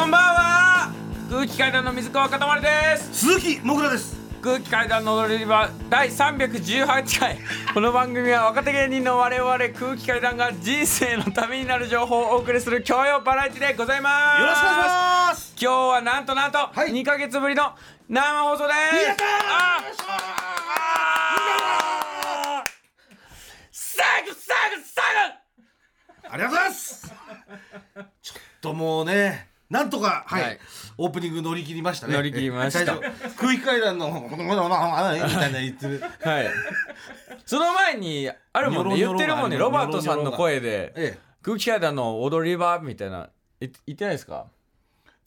[0.00, 0.94] こんばんは。
[1.28, 3.26] 空気階段の水川かたまりです。
[3.26, 4.16] 鈴木もぐらです。
[4.40, 7.38] 空気階段の踊り場第318回。
[7.74, 14.40] この番組は若手芸人の我々空気階段が人生のためになる情報をお送りする教養バラエティでございます。
[14.40, 15.54] よろしくお願いします。
[15.60, 16.92] 今日はなんとなんとはい。
[16.92, 17.74] 2ヶ月ぶりの
[18.08, 19.04] 生放送です。
[19.04, 19.28] やったー。
[22.54, 22.64] あ
[23.70, 25.02] サグサグサ
[26.30, 27.12] ありがとうございます。
[28.22, 30.58] ちょっともうねなんとかはい、はい。
[30.98, 32.14] オープニング乗り切りましたね。
[32.14, 32.80] 乗り切りました。
[32.80, 34.28] え最初空気階段の
[35.22, 36.50] みたいな言ってるグはい。
[37.46, 38.96] その前にあるもんね。
[38.96, 39.56] ニョロニョロ言ってるもんね。
[39.56, 39.62] が。
[39.62, 43.30] ロバートさんの声でえ空気階段の踊り場みたいな。
[43.60, 44.46] 言言ってないですか？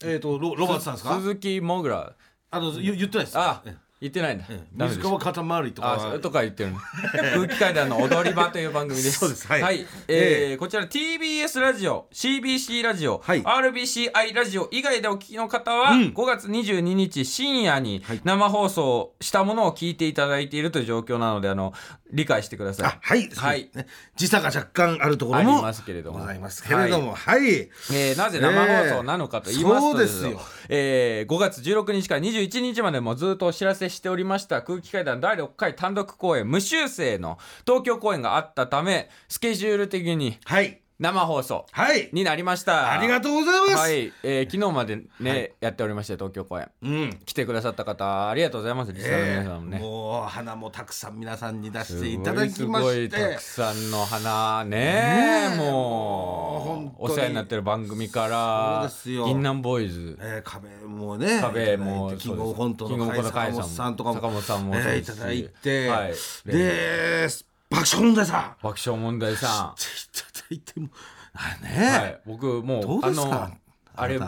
[0.04, 1.14] ええーとロロバートさんですか？
[1.16, 2.12] 鈴木もぐら。
[2.50, 3.38] あの言言ってないです。
[3.38, 4.44] あえ言ってないんだ。
[4.50, 6.72] えダメです水川かたまりとかとか言ってる。
[6.72, 6.78] の
[7.46, 9.20] 空気階段の踊り場という番組です。
[9.20, 9.86] そうですはい。
[10.08, 13.42] えーえこちら TBS ラジオ CBC ラジオ、はい。
[13.42, 16.00] RBCI ラジオ以外でお聞きの方は、うん。
[16.08, 18.20] 5月22日深夜にはい。
[18.24, 21.72] 生放送したものを聞いていただいているという状況なのであの
[22.14, 22.86] 理解してください。
[22.86, 23.70] あはいはい。
[24.16, 26.20] 時差が若干あるところありもますけれども。
[26.20, 26.62] ございます。
[26.62, 30.40] けれどもはい、えーなぜ生放送なのかと言いますとそうですよ。
[30.68, 42.08] えー5月16日から21日までもずっとお知らせしておりました空気階段第6回単独公演無修正の東京公演があったためスケジュール的にはい生放送はい。
[42.12, 42.92] になりました。
[42.92, 45.52] ありがとうございます、はい、えー昨日までね、はい。
[45.60, 46.70] やっておりまして東京公演。
[46.82, 47.18] うん。
[47.26, 48.92] 来てくださった方ありがとうございます。
[48.92, 54.70] リスナーの皆さんもね、もう花もたくさん皆さんに出していただきましすごいたてくさんの花ね。
[54.78, 59.26] ねえもうお世話になってる番組からそうですよ。
[59.26, 60.16] 銀杏ボーイズ。
[60.20, 66.14] えー、壁もね壁もキングオブコントの坂本さんとかも坂本さんもえーいただいて、はい。
[66.44, 67.28] で
[67.74, 68.56] 爆笑問題さん。
[68.62, 70.88] 爆笑問題さいただいても。
[71.34, 73.24] あん、ね、はい、僕もうどうですか？
[73.24, 73.56] あの
[73.96, 74.18] あれ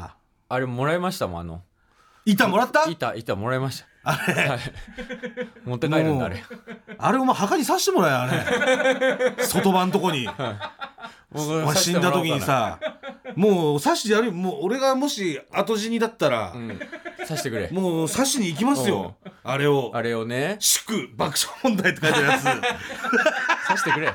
[0.48, 1.62] あれもらいましたもんあの。
[2.24, 2.90] 板もらった？
[2.90, 4.34] 板板もらいましたあれ。
[4.48, 4.60] はい、
[5.64, 6.42] 持って帰るんだあれ。
[6.96, 9.34] あれお前墓に刺してもらえあれ。
[9.44, 10.28] 外場のとこに。
[11.32, 12.78] 僕お前死んだ時にさ
[13.34, 16.80] もう刺してやるもう俺がもし後死にだったら、うん。
[17.26, 17.68] さしてくれ。
[17.70, 19.16] もう刺しに行きますよ。
[19.42, 19.90] あれを。
[19.92, 20.56] あれをね。
[20.60, 22.42] 祝爆笑問題って書いてあるやつ。
[23.66, 24.08] さしてくれ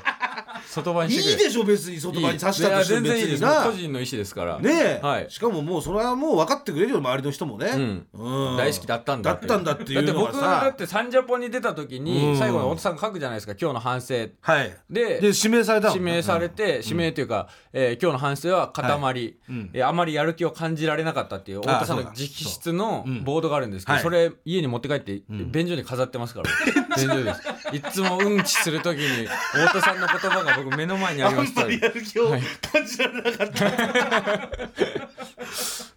[0.69, 4.59] 外場にいいでしょ別に外場に刺したとしても個人の意思ですから。
[4.59, 5.29] ねえ、はい。
[5.29, 8.07] しかももうそれはもう分かってくれるよ周りの人もね、うん。
[8.13, 8.57] うん。
[8.57, 12.03] 大好きだったんだだったんだっていうだって僕だってサンジャポに出た時うん。
[12.03, 14.13] に最後に太田さんが書くじゃないですか今日の反省。
[14.41, 14.77] はい。
[14.89, 19.69] でで指名された指名されて、指名というか、えー今日の反省は塊、うん。
[19.73, 24.03] えーあまりやる気を感じられなかったっていう太田さんの直筆のボードがあるんですけど、はい。
[24.03, 26.49] それ家に持って帰って、便所に飾ってますから。
[26.97, 27.41] 便所です。
[27.75, 32.41] いつもうんちする時に太田さんの言葉が僕目の前にありましたあんまりやる気をはい。
[32.71, 33.65] 感じられなかった、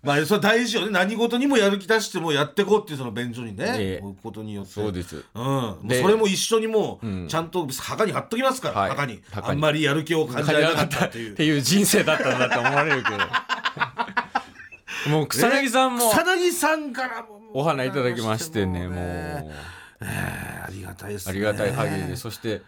[0.03, 0.93] まあそれ大事よね。
[0.93, 4.73] 何事にもやる気出してもやっていこうっていうその便所にね、ええこういうことによって。
[4.73, 5.25] そうです。
[5.35, 7.29] うん、もうでそれも一緒にもう、うん。
[7.29, 8.91] ちゃんと墓に貼っときますから、はい。
[8.91, 9.23] 墓に。
[9.31, 9.53] 墓に。
[9.53, 11.33] あんまりやる気を感じられなかったっていう。
[11.33, 13.19] っていう人生だったんだって思われるけど。
[15.11, 18.99] もう草薙さんも草薙さんからもお花いただきましてねもう。
[18.99, 21.31] えーありがたいですね。
[21.31, 22.17] ありがたい限りで。
[22.17, 22.63] そしてうん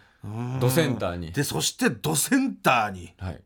[0.59, 1.31] ドセンターに。
[1.31, 3.13] でそしてドセンターに。
[3.19, 3.41] はい。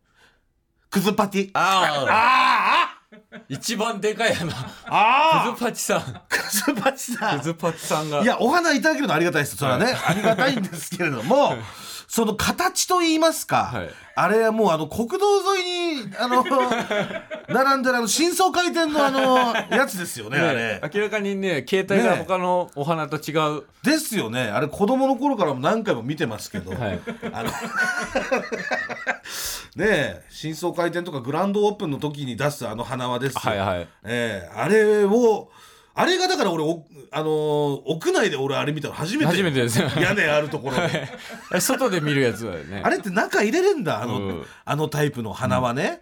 [0.90, 1.50] クズパティ。
[1.54, 3.18] あああ
[3.50, 4.54] 一番でかいやな
[4.86, 5.98] ああクズパチさん。
[6.00, 7.40] あクズパティさん。
[7.40, 8.22] クズパチさんが。
[8.22, 9.58] いやお花いただけるのはありがたいです。
[9.58, 11.56] それはね、ありがたいんですけれども
[12.12, 13.90] その形といいますか、はい。
[14.16, 15.18] あれはもうあの国道
[15.56, 16.44] 沿いにあの
[17.48, 20.82] 並んでるあの新装開店のあの やつですよねあれ。
[20.82, 24.42] ね明らかにね携帯が他のお花と違う、ですよね。
[24.42, 27.00] あれ子供の頃からも何回も見てますけど、はい。
[27.32, 27.50] あの
[29.78, 33.88] ねえ新装開店とかグランドオープンの時に出すあの花輪ですよ、はいはい。
[34.04, 35.50] ええあれを
[35.94, 39.26] あれがだから俺おあのー屋内で俺あれ見たの初めて。
[39.26, 39.80] 初めてです。
[39.80, 41.08] 屋根あるところで。
[41.60, 42.82] 外で見るやつだよね。
[42.84, 44.46] あれって中入れれんだあの,、うん。
[44.64, 46.02] あのタイプの花はね。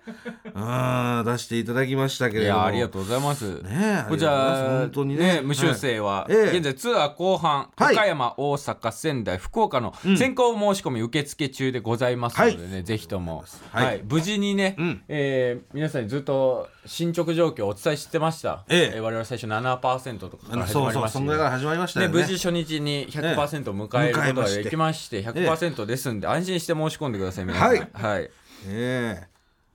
[0.53, 2.59] うん出していただきましたけいれども。
[2.59, 3.45] やありがとうございます。
[3.63, 5.41] ねえこれじゃあ本当にね。
[5.43, 6.57] 無修正は、はいええ。
[6.57, 7.95] 現在ツアー後半、はい。
[7.95, 10.17] 岡山大阪仙台福岡のん。
[10.17, 13.97] 先行申し込み受付中でございますのでね、ぜひとも、ははい。
[13.97, 15.01] い無事にね、うん。
[15.07, 18.97] えー皆さんにずっと進捗状況をお伝えしてました、ええ。
[18.99, 22.17] ー我々最初7%とかから始そうそうまりましたそんぐらいから始まりましたね、よね。
[22.21, 27.69] 無事初日に100%を迎えることができまして100%ですんで安心して申し込んでください皆さん。
[27.69, 27.79] はい。
[27.93, 28.29] はい、
[28.67, 29.27] ええ。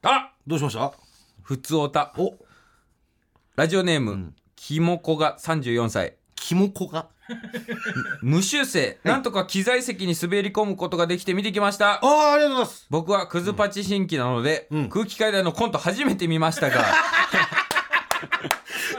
[0.02, 0.92] あどうしました？
[1.42, 2.12] ふつおた。
[2.18, 2.34] お。
[3.56, 6.14] ラジオネーム、きもこが34歳。
[6.34, 7.08] キモコが？
[8.20, 11.92] 無修正、なんとか機材席に滑り込むことができて見てきました。
[11.94, 12.86] ああありがとうございます。
[12.90, 14.88] 僕はクズパチ新規なので、うん。
[14.90, 16.84] 空気階段のコント初めて見ましたが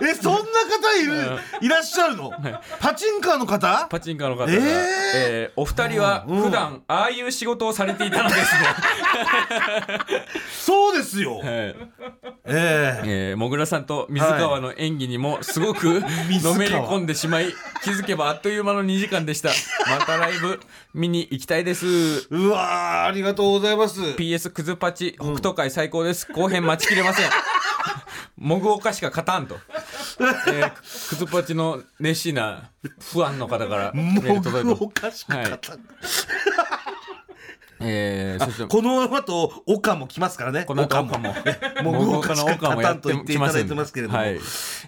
[0.01, 1.39] えそんな方いる？
[1.61, 2.31] いらっしゃるの？
[2.79, 3.87] パチンカーの方？
[3.89, 4.59] パチンカーの方が、えー。
[5.15, 6.41] えーお二人はうん。
[6.43, 8.47] 普段ああいう仕事をされていたのですね、
[10.65, 11.37] そうですよ。
[11.37, 11.45] はい。
[11.45, 11.75] え
[12.45, 16.01] ええー、もぐらさんと水川の演技にもすごく
[16.43, 17.53] のめり込んでしまい
[17.83, 19.49] 気づけばあっという間の2時間でした。
[19.87, 20.59] またライブ
[20.93, 22.27] 見に行きたいです。
[22.29, 23.99] うわーありがとうございます。
[24.01, 26.31] PS クズパチ北斗会最高です。
[26.31, 27.25] 後編待ちきれません
[28.37, 29.55] もぐおかしか勝たんと、
[30.51, 30.71] えー、
[31.09, 35.45] クズパチの熱心なファンの方からメール届いてもうおかしくはい。
[35.45, 35.59] 語る
[37.81, 40.63] えー、そしてこの後岡も来ますからね。
[40.65, 41.33] この後岡も。
[41.83, 41.91] も。
[41.91, 44.39] うもう岡の岡もやって言っていただいてますけれども、はい。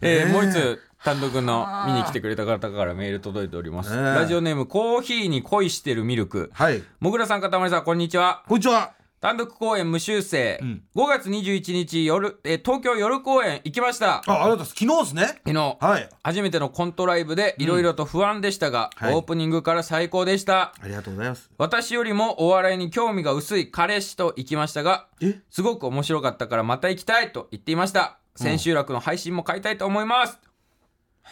[0.02, 6.50] えーもう一つ単独の見に来てくれた方からメール届いております、ラジオネームコーヒーに恋してるミルク。
[6.54, 6.84] はい。
[7.00, 8.44] もぐらさんかたまりさんこんにちは。
[8.48, 8.97] こんにちは
[9.28, 10.84] 単独公演無修正、ん。
[10.96, 14.20] 5月21日夜、えー東京夜公演行きました。
[14.20, 14.70] あありがとうございます。
[14.70, 15.42] 昨日ですね。
[15.46, 15.78] 昨日。
[15.82, 16.10] はい。
[16.24, 19.14] 初めてのコントライブでいろいろと不安でしたが、はい。
[19.14, 20.74] オープニングから最高でした。
[20.82, 21.52] ありがとうございます。
[21.58, 25.42] 私よりもお笑いに興味が薄い彼氏と行きましたがえ？
[25.50, 28.20] すごく面白かったからまた行きたいと言っていました。
[28.38, 30.40] 千秋楽の配信も買いたいと思います、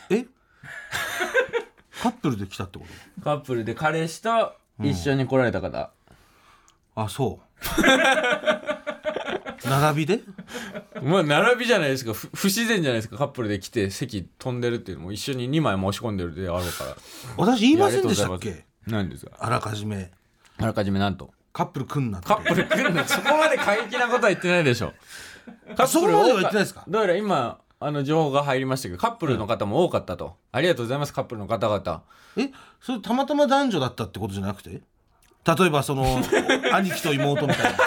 [0.09, 0.25] え？
[2.03, 2.85] カップルで来たってこ
[3.23, 4.53] カップルで彼氏と
[4.83, 7.44] 一緒に来られた方、とあそう
[9.65, 10.21] 並びで？
[11.01, 12.13] まあ並びじゃないですか。
[12.13, 13.17] ふ不自然じゃないですか。
[13.17, 16.95] カップルで来て席飛んでるっていうのも一緒に2枚申し込んでるであろうから。
[17.37, 18.65] 私言いませんでしたっけ？
[18.87, 19.31] 何ですか？
[19.39, 20.11] あらかじめ。
[20.57, 21.31] あらかじめなんと。
[21.53, 22.27] カップル来んなって。
[22.27, 24.93] カップル来るのそこまで過激なことは言ってないでしょ。
[25.75, 26.83] カ ッそこまでは言ってないですか？
[26.87, 32.03] どうやら今あの情報が入りましたけどカップルの方も多かったと、ありがとうございますカップルの方々。
[32.37, 32.51] え？
[32.81, 34.81] それたまたま男女だったってことじゃなくて？
[35.45, 36.21] 例えばその
[36.73, 37.79] 兄貴と妹みたいな。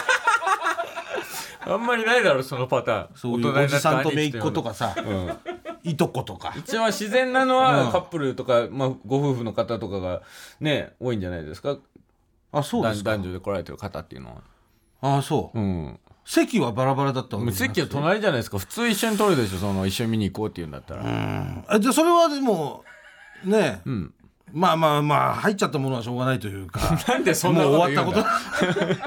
[1.74, 3.08] あんまりないだろそのパターン。
[3.14, 5.38] そういうおじさんと姪っ子とかさうん
[5.84, 6.54] いとことか。
[6.56, 7.92] 一番自然なのは、うん。
[7.92, 10.22] カップルとか、まあ、ご夫婦の方とかが
[10.60, 11.78] ね多いんじゃないですか。
[12.52, 13.12] あそうですか。
[13.12, 14.42] 男女で来られてる方っていうの
[15.00, 15.18] は。
[15.18, 15.58] あそう。
[15.58, 16.00] うん。
[16.24, 18.58] 席はバラバラだったわけ席は隣じゃないですか。
[18.58, 21.02] 普通一緒に取るでしょその一緒に見に行こうっていうんだったら。
[21.66, 22.84] あじゃあそれはでも
[23.44, 24.14] ねうん
[24.52, 28.20] まあまあまあ入っちゃったものはしょうがないというか なんでそんなこと終わったこと。
[28.20, 28.28] だ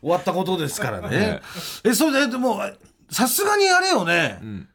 [0.00, 1.08] 終わったことですからね。
[1.08, 1.40] ね
[1.84, 2.60] えそれででも
[3.10, 4.68] さすがにあれよね、ん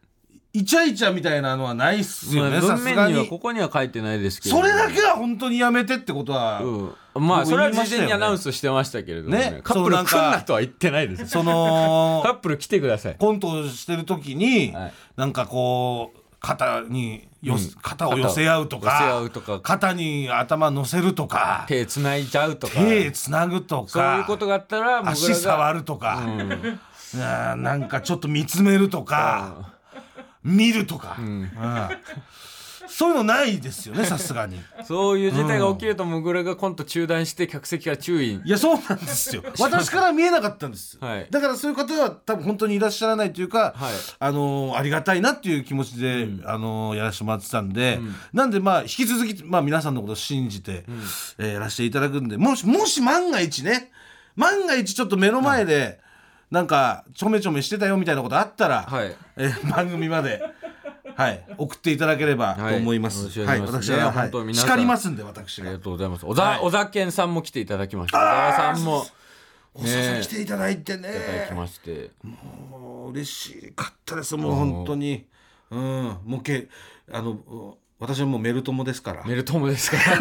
[0.54, 3.14] イチャイチャみたいなのはないっすよまあねさ文面すがに。
[3.14, 4.58] にはここには書いてないですけど。
[4.58, 9.52] それだけは本当にやめてってことは、うん、まあそれは事前にアナウンスしてましたけれどもね。
[9.52, 13.16] ねカップル来んなとは言ってないですその カップル来てください。
[13.18, 14.94] コントをしてる時に、はい。
[15.16, 17.72] なんかこう肩によ、うん。
[17.82, 19.60] 肩を寄せ合うとかうとか。
[19.62, 22.74] 肩に頭乗せるとか手つないじゃうとか。
[22.74, 27.64] 手つなぐとかそういうことがあったら僕足触るとか、うん。
[27.64, 29.74] なんかちょっと見つめるとか、
[30.44, 31.52] 見るとか、うん
[32.92, 34.60] そういうのないですよねさすがに。
[34.84, 38.42] そういう事態が起きるともぐらがコント中断して客席から注意。
[38.44, 39.44] いやそうなんですよ。
[39.60, 41.28] 私から見えなかったんです、はい。
[41.30, 43.94] だからそういう方は多分本当にいらっしゃらないというか、はい。
[44.20, 48.00] あのーありがたいなっていう気持ちで、あのーやらせてもらってたんで、
[48.34, 50.84] なんでまあ引き続き、まあ、皆さんのことを信じて、
[51.38, 53.92] えーやらせていただくんでもしもし万が一ね
[54.36, 56.00] 万が一ちょっと目の前で、
[56.50, 59.16] なんかちょめちょめしてたよみたいなことあったら、はい。
[59.38, 60.42] えー番組まで。
[61.22, 63.28] はい、送っていただければと思います。
[63.40, 64.30] はいはい、私は、はい。
[64.30, 64.70] 本当皆さん。
[64.70, 65.68] 叱りますんで、私が。
[65.68, 65.84] ありが。
[65.84, 66.26] とうございます。
[66.26, 66.60] 小田、はい。
[66.60, 68.18] 小田健さんも来ていただきました。
[68.18, 69.06] 小田さんも。
[69.74, 71.10] お誘い来ていただいてね。
[71.10, 72.12] いただきまして。
[72.24, 74.36] もう嬉しかったです。
[74.36, 75.26] もう本当に。
[75.70, 76.18] うん。
[76.26, 76.68] もうけ
[77.12, 79.24] あのう私はもうメル友ですから。
[79.26, 80.20] メルトモですから。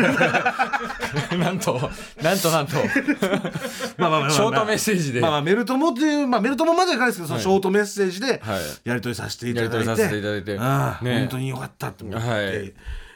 [1.38, 1.80] なんと
[2.22, 2.74] なんとなんと。
[3.96, 5.20] まあまあまあまあショートメッセージで。
[5.22, 8.38] まあまあメル友っていうまあメル友まではいかないですけどそのショートメッセージではい。
[8.84, 10.58] やり取りさせていただいて、やり取りさせていただいて。
[10.58, 11.18] ああね。
[11.20, 12.50] 本当によかったって思っはい。
[12.50, 12.74] て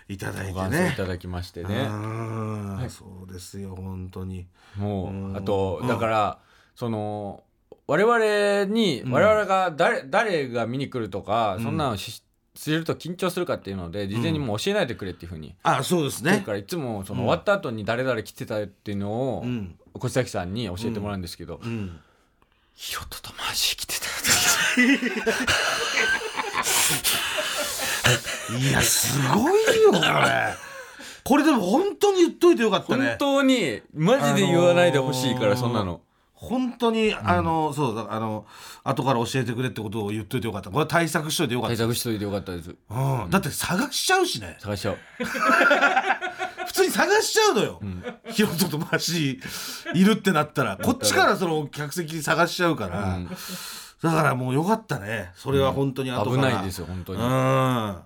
[0.08, 1.86] いただいてご感想いねただきましてね。
[1.86, 4.46] ああそうですよ本当に。
[4.76, 6.38] もうあとだから
[6.74, 7.42] その
[7.86, 12.23] 我々に我々が誰誰が見に来るとかそんなのし
[12.54, 15.54] 知ると緊張するかっていうので事前にもう教えないでくれっていうふうに。
[15.62, 16.32] あそうですね。
[16.32, 19.76] だからいつもその終わった後に誰々来てたっていうのをうん。
[19.96, 22.00] 越崎さんに教えてもらうんですけどうん。
[22.74, 24.06] ヒロトとマジ来てた
[28.58, 30.54] いやすごいよこれ。
[31.24, 33.08] これでも本当に言っといてよかったね。
[33.10, 36.00] 本当にマジで言わないでほしいからそんなの
[36.44, 38.46] 本当にあの、そうだあの
[38.82, 40.70] 後から教えてくれってことを言っといてよかった。
[40.70, 42.70] これは対策しといてよかった、対策しといてよかったです。
[42.70, 44.56] うん、だって探しちゃうしね。
[44.60, 44.98] 探しちゃう。
[46.66, 47.80] 普通に探しちゃうのよ、
[48.30, 49.40] ヒロトとマシ
[49.94, 50.76] いるってなったら。
[50.76, 53.18] こっちからその客席探しちゃうから、
[54.02, 55.30] だからもうよかったね。
[55.34, 57.20] それは本当に後から、危ないですよ本当に。
[57.20, 57.96] うん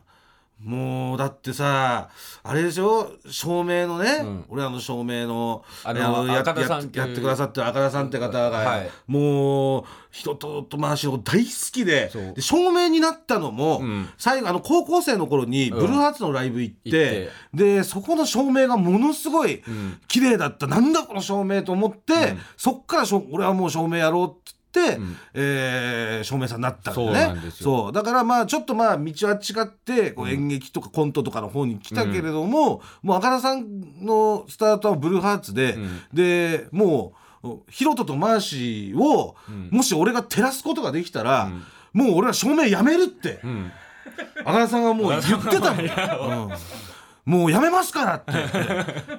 [0.60, 2.10] もうだってさ
[2.42, 3.12] あれでしょ？
[3.30, 4.44] 照明のね、うん。
[4.48, 6.68] 俺らの照明のあのやっていう。
[6.94, 8.90] やってくださってる赤田さんって方が、はい。
[9.06, 14.08] もう人とと回しを大好きでで照明になったのも、うん。
[14.18, 17.76] 最後あの高校生の頃にブルーハーツのライブ行って,、行って。
[17.76, 20.00] でそこの照明がものすごいん。
[20.08, 25.16] 綺麗だった、なんだこの照明と思って、そっからしょ俺はもう照明やろうって言って、ん。
[25.34, 27.40] えー照明さんになったんだよね。
[27.50, 36.02] そうだからまあちょっとまあ道は違ってこう演劇とかコントとかの方に来たけれども、もう赤田さんのスタートはブルーハーツで、ん。
[36.12, 39.68] でもうヒロトとマーシーを、ん。
[39.70, 41.64] もし俺が照らすことができたら、ん。
[41.92, 43.72] もう俺は照明やめるって、うん。
[44.40, 46.52] 赤田さんがもう言ってたもん、うん。
[47.24, 48.32] もうやめますからって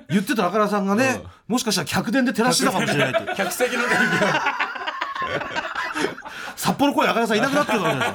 [0.09, 3.33] 言ってた赤田さんがね、もしかしたら客電で照らしてたかもしれないって。
[3.35, 3.89] 客席の電
[6.55, 8.09] 札幌公演赤田さんいなくなってるかもしれない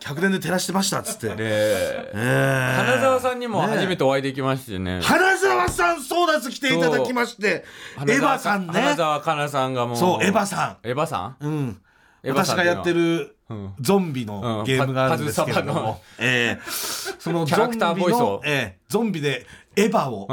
[0.00, 2.12] 客電で照らしてましたっつって、気でえ。
[2.14, 5.00] ー花澤さんにも初めてお会いできましてね。
[5.02, 6.50] 花澤さんそうなんです。
[6.50, 7.64] 来ていただきまして。
[8.00, 8.72] エヴァさんね。
[8.72, 9.96] 花澤香菜さんがもう。
[9.96, 11.46] そうエヴァさん。
[11.46, 11.48] ん？
[11.48, 11.80] うん。
[12.22, 12.64] エヴァさんうのは。
[12.64, 13.74] 私がやってるうん。
[13.80, 14.64] ゾンビのうん。
[14.64, 16.58] ゲームがあるんですけれどパズサバのも、え。
[16.62, 18.42] ーそのキャラクターボイスを。
[18.44, 20.28] えーゾンビでエヴァを、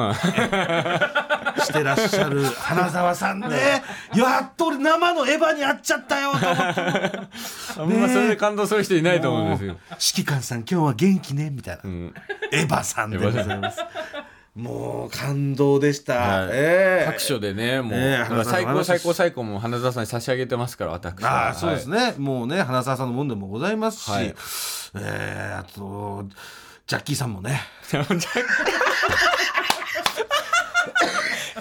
[1.61, 3.83] してらっしゃる花澤さんね、
[4.15, 6.61] やっと俺生のエヴァに会っちゃったよと思って。
[7.77, 9.77] あんまそれで感動する人いないと思うんですよ。
[9.91, 11.49] 指揮官さん今日は元気ね？
[11.49, 12.13] みたいな、ん。
[12.51, 13.79] エヴァさんでございます。
[14.53, 16.49] もう感動でした、はい。
[16.51, 17.05] ええ。
[17.05, 21.47] 拍手でねもう、ええだから最高最高最高も花澤さんに差し上げてますから私は。
[21.47, 24.25] ああそうですね、もうね花澤さんのもんでもございますし、はい。
[24.25, 24.35] え
[24.95, 26.25] えあと
[26.91, 27.61] ジャッキーさんもね。
[27.93, 28.01] は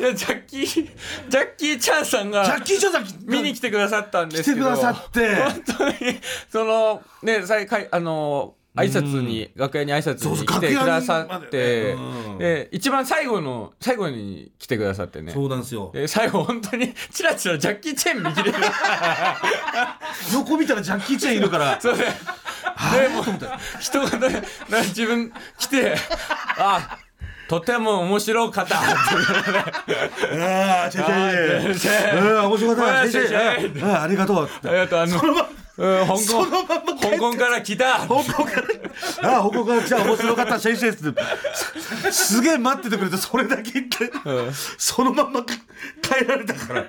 [0.01, 0.65] いやジャッキー
[1.29, 4.67] ジャッキーちゃんさんがジャッキー・チャンさん見に来てくださったんですけど。
[4.67, 5.37] 来てくださって。
[5.37, 6.21] 本当に
[6.51, 11.97] そのね再開あの挨拶に、楽屋に挨拶に来てくださって、
[12.39, 15.33] で一番最後の最後に来てくださってね。
[15.33, 15.91] そうなんですよ。
[15.93, 18.59] で最後本当にチラチラジャッキー・チェン見切れる。
[20.33, 21.79] 横見たらジャッキー・チェンいるから。
[21.83, 22.05] そうね。
[22.93, 23.25] でもう
[23.81, 25.97] 人がねな自分来て
[26.57, 26.99] あ
[27.49, 28.79] とても面白かった。
[28.79, 28.83] あ
[30.87, 33.11] あチェンチェンチェンうん面白かった。
[33.11, 34.49] チありがとう。
[34.65, 35.01] ありがとう。
[35.01, 35.21] あの
[35.81, 36.45] うん香港
[37.01, 38.01] 香港から来た。
[38.01, 38.61] 香港か
[39.23, 42.13] ら、ああ、香港から来た面白かった、シェイシェイって。
[42.13, 44.11] すすげえ待っててくれて、それだけ言って、
[44.77, 46.87] そのまんま帰られたから。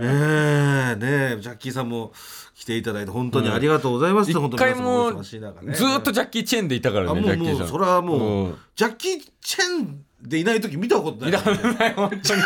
[0.00, 2.12] ええねえ、ジャッキーさんも
[2.56, 4.30] 来ていただいて、本当にありがとうございます。
[4.30, 5.74] 一本当に回も皆さんお忙しい中ね。
[5.74, 8.58] ずーっとジャッキー・チェンでいたからあねジもうもう、それはもう、うん。
[8.74, 11.30] ジャッキー・チェンでいない時見たことない。
[11.30, 12.42] 見たことない本当に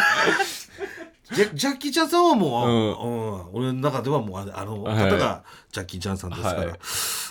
[1.33, 4.85] ジャジャッキーちゃんさんはもう、うん俺の中ではもうあの方
[5.17, 6.61] がジャッキーちゃんさんですから。
[6.61, 6.79] はい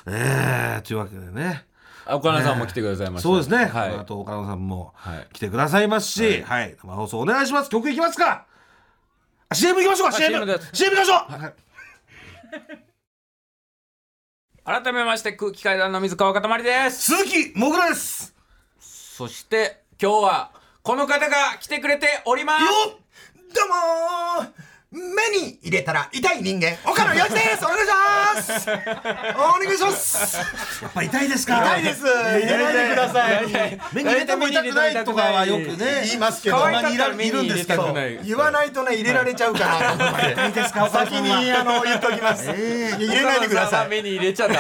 [0.10, 1.66] ええというわけでね。
[2.10, 3.66] 岡野さんも来てくださいましたそうですね。
[3.66, 7.70] はいあと岡野さんもはい来てくださいますし、はい、生放送お願いします。
[7.70, 8.46] 曲いきますか。
[9.50, 10.14] あ CM 行きましょうか。
[10.14, 10.60] CM CM。
[10.74, 11.42] CM 行きましょう。
[11.42, 11.54] はい
[14.64, 18.36] 改めまして空気階段の水川かたまりです鈴木もぐらです。
[18.82, 20.52] そして今日は
[20.84, 23.00] この方が来てくれておりますよっ
[23.54, 23.68] どう
[24.44, 25.02] も目
[25.38, 26.78] に入れたら痛い人間。
[26.90, 27.66] 岡野洋一です。
[27.66, 28.70] お願いします。
[29.36, 30.38] お願いします。
[30.82, 31.58] やっぱ痛いですか。
[31.58, 32.06] 痛いです。
[32.06, 33.48] 入れないでください。
[33.92, 36.04] 目に入れても痛くないとかはよくね。
[36.06, 36.56] 言いますけど。
[36.56, 37.68] 可愛たまにいらかったら目にいるん入れたです。
[37.68, 40.90] けどくない言わないとね入れられちゃうかなと思って痛いですか。
[40.90, 43.90] 先にあの言っときます、入れないでください。
[43.90, 44.58] 目に入れちゃダメ。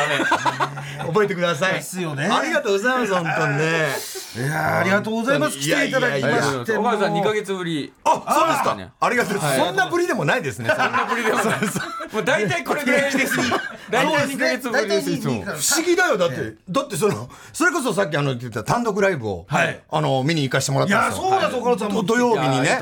[1.05, 1.75] 覚えてください。
[1.75, 2.25] ですよね。
[2.25, 3.87] ありがとうございます本当にね。
[4.35, 5.57] いやーありがとうございます。
[5.57, 6.75] 来ていただきまして。
[6.75, 7.37] 岡野さん2ヶ月。
[7.47, 7.93] 月ぶり。
[8.03, 8.75] あそうですか。
[8.75, 9.67] ねありがとうございます。
[9.67, 10.69] そんなぶりでもないですね。
[10.69, 11.45] そんなぶりでもない。
[12.13, 13.37] もう大体これぐらいです
[13.91, 15.45] 大体2ヶ月ぶりです不思
[15.85, 16.17] 議だよ。
[16.17, 19.81] だって、だってそのそれこそさっきあの言ってた単独ライブを、はい。
[19.89, 21.27] あの見に行かしてもらったんですよ。
[21.27, 22.03] いやそうだぞ岡野さんも。
[22.03, 22.69] 土土曜日にね。
[22.79, 22.81] あ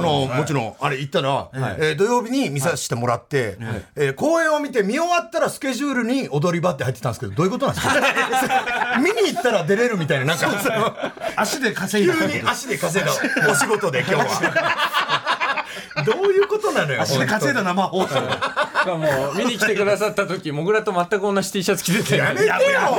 [0.00, 3.56] の、もちろんあれ行ったら、えー土曜日に見させてもらって、
[3.96, 8.98] えー公演を見て見終わったらスケジュールに踊り場って入ってたんですけどどういうことなんですか？
[9.00, 11.12] 見に行ったら出れるみたいななんか。
[11.36, 12.14] 足で稼いだ。
[12.14, 13.12] 急に足で稼いだ。
[13.50, 15.38] お仕事で今日は
[16.04, 18.20] どういうことなのよ足で稼いだ生放送。
[18.96, 22.16] も見に来てくださった時もぐらと全く同じ T シャツ着てて。
[22.16, 22.52] やめてよ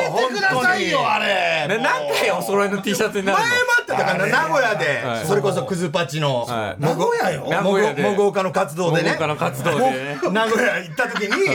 [0.10, 1.68] 本くださいよあれ。
[1.68, 5.26] ね何回お揃いの T シャツになる前もあっただから名古屋で、はい。
[5.26, 6.48] それこそクズパチの、
[6.80, 7.48] 名古屋よ。
[7.50, 8.02] 名古屋で。
[8.02, 9.18] もごもご岡の活動でね。
[9.18, 9.28] 名
[10.48, 11.50] 古屋行った時に、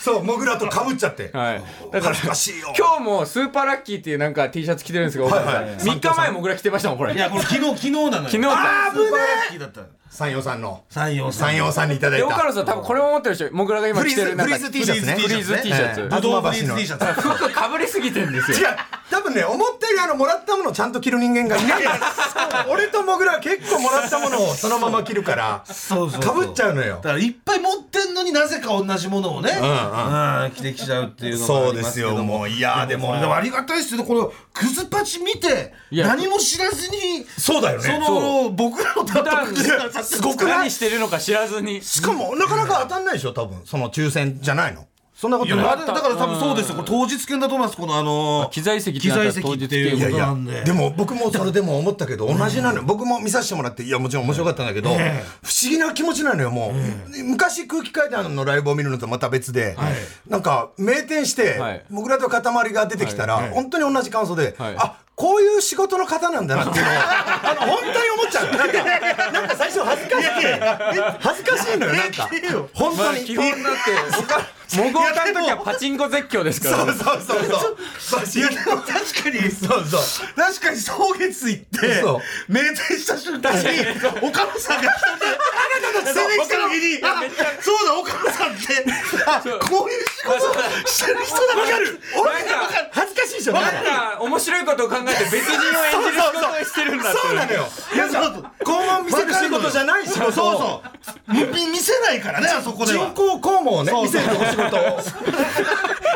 [0.00, 1.62] そうもぐらとかぶっちゃって、のはい。
[1.92, 2.72] だから恥ずかしいよ。
[2.76, 7.14] 今日もスーパーラッキーっていうなんか T シャツ着てるんですけど、はいはい3日前もぐら着てましたもんこれ。
[7.14, 8.28] いやこれ昨日昨日なのよ。
[8.28, 10.82] 昨日かあースー山陽さんの。
[10.90, 11.48] 山陽さん。
[11.50, 15.12] 山陽さんにいただいで岡た野さん多分これも持ってるでしょモグラが今着てるなんかフリーズ T シャツね。
[15.14, 17.20] フリーズ T シャツええブドウフリーズ東 T シャツ。
[17.22, 18.58] 服かぶりすぎてんですよ。
[18.58, 18.66] 違う。
[19.10, 21.82] 多分ね思ったよりあのもらったものをちゃんと着る人間がいない。
[22.68, 26.96] 俺とモグラは結構もらったものをそのまま着るからそうそうかぶっちゃうのよ。
[26.96, 29.56] だからいっぱい持ってんのになぜか同じものをね、う
[30.48, 32.48] ん着てきちゃうっていうのがあそうですよもう。
[32.48, 33.14] いやでも。
[33.14, 37.84] ありがたいですよこのクズパチ見て何も知らずにそうだよね。
[37.84, 40.58] その僕らの担当普段さすごくない？
[40.58, 43.60] 何してるのか知らずにしかもなかなか当たんないでしょ多分。
[43.64, 44.86] その抽選じゃないの。
[45.12, 45.66] そんなことない。
[45.66, 46.76] あれだから多分そうですよ。
[46.76, 50.64] これ当日券だと思いますこのあの機材席って機なったら材席っていうことなんで。
[50.64, 52.84] でも僕もそれでも思ったけど同じなのよ。
[52.86, 57.24] 僕も見させてもらっていやもちろん面白かったんだけど不思議な気持ちなのよもう。
[57.24, 59.76] 昔空気階段のライブを見るのとまた別で
[60.26, 61.84] なんか名店してはい。
[61.90, 64.74] 僕らと塊が出てきたら本当に同じ感想ではい。
[64.78, 68.44] あこういう仕事の方なんだなっていうのを あの本当に思っちゃう。
[68.56, 68.84] なんか
[69.32, 70.28] なんか最初恥ずかしい。
[71.20, 72.30] 恥ずかしいのよなんか。
[72.72, 73.24] 本まあ当に。
[73.26, 76.92] 基本だってモグオカの時はパチンコ絶叫ですからね。
[76.94, 78.40] そうそうそうそう。
[78.40, 78.88] いやでも確
[79.24, 80.02] かにそうそう。
[80.36, 80.76] 確かに。
[80.78, 82.20] 草月行ってそう。
[82.48, 83.66] 名店した瞬間に
[84.22, 85.60] 岡野さんが一人であ
[85.98, 87.22] なたの出てきた時にあ
[87.60, 88.84] そうだ岡野さんって
[89.26, 92.00] あこういう仕事してる人だわかる。
[92.16, 93.70] 俺なんか恥ずかしいでしょなんか。
[93.70, 93.84] 面
[94.40, 97.66] 白いことを考えて別人を演じる仕事をしてるんだってそうなのよ。
[98.64, 100.88] 肛門見せる仕事じゃない仕事そうそう。
[100.98, 100.99] み
[101.30, 105.00] 見せないからねあそこで人は工肛門をねそう見せるお仕事を。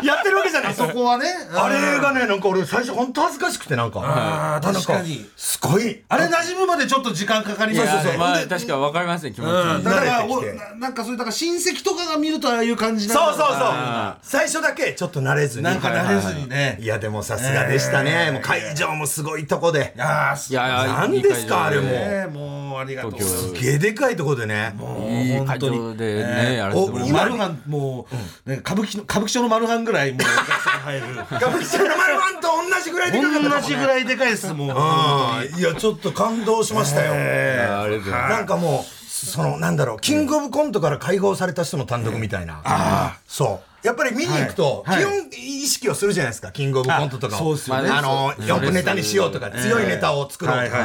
[0.03, 0.73] やってるわけじゃない。
[0.73, 1.27] あそこはね。
[1.55, 4.01] あれがねなんか俺最初本当恥ずかしくてなんか。
[4.05, 5.25] あー確かに。
[5.37, 6.03] すごい。
[6.09, 9.85] あれ馴染むまでちょっと時間かかりいますよねやまあ確か分かりますね気持ちうん。
[9.85, 10.71] だからお慣れてきて。
[10.71, 13.59] ななんかそういうだから親戚とかが見るとああいう感じなんだそうそうそう。
[13.63, 15.65] あ最初だけちょっと慣れずに。
[15.65, 16.77] なんか慣れずにね。
[16.81, 18.31] いやでもさすがでしたね。
[18.33, 19.95] もう会場もすごいとこで。
[19.97, 23.21] いやーすいやいや何ですかあれねもうありがとう。
[23.23, 24.75] す東ゲでかいとこでね
[25.09, 28.07] いい会場でねやらせてもらい今まマルハンも
[28.47, 31.07] う、ね、歌舞伎の歌舞伎町のマルハンぐらいもうお客さん入る。
[31.07, 38.33] 歌舞伎町のマルマンと同じぐらいでかかった同じぐらいでかいですもうああいやちょっと感動しましたよ、すあありがとうございます。
[38.33, 43.87] なんかもうそのなんだろうキングオブコントから解放された人の単独みたいな、そう。
[43.87, 45.03] やっぱり見に行くと、はい。
[45.03, 47.39] 基本意識をするじゃないですかキングオブコントとかを。
[47.39, 47.91] あそうですよね。
[47.91, 48.47] あのそう。
[48.47, 50.79] 4分ネタにしようとか強いネタを作ろうとか、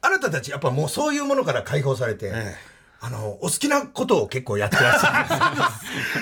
[0.00, 2.32] あなたたちやっぱもうそういうものから解放されて、
[3.00, 5.76] あのお好きなことを結構やってらっしゃ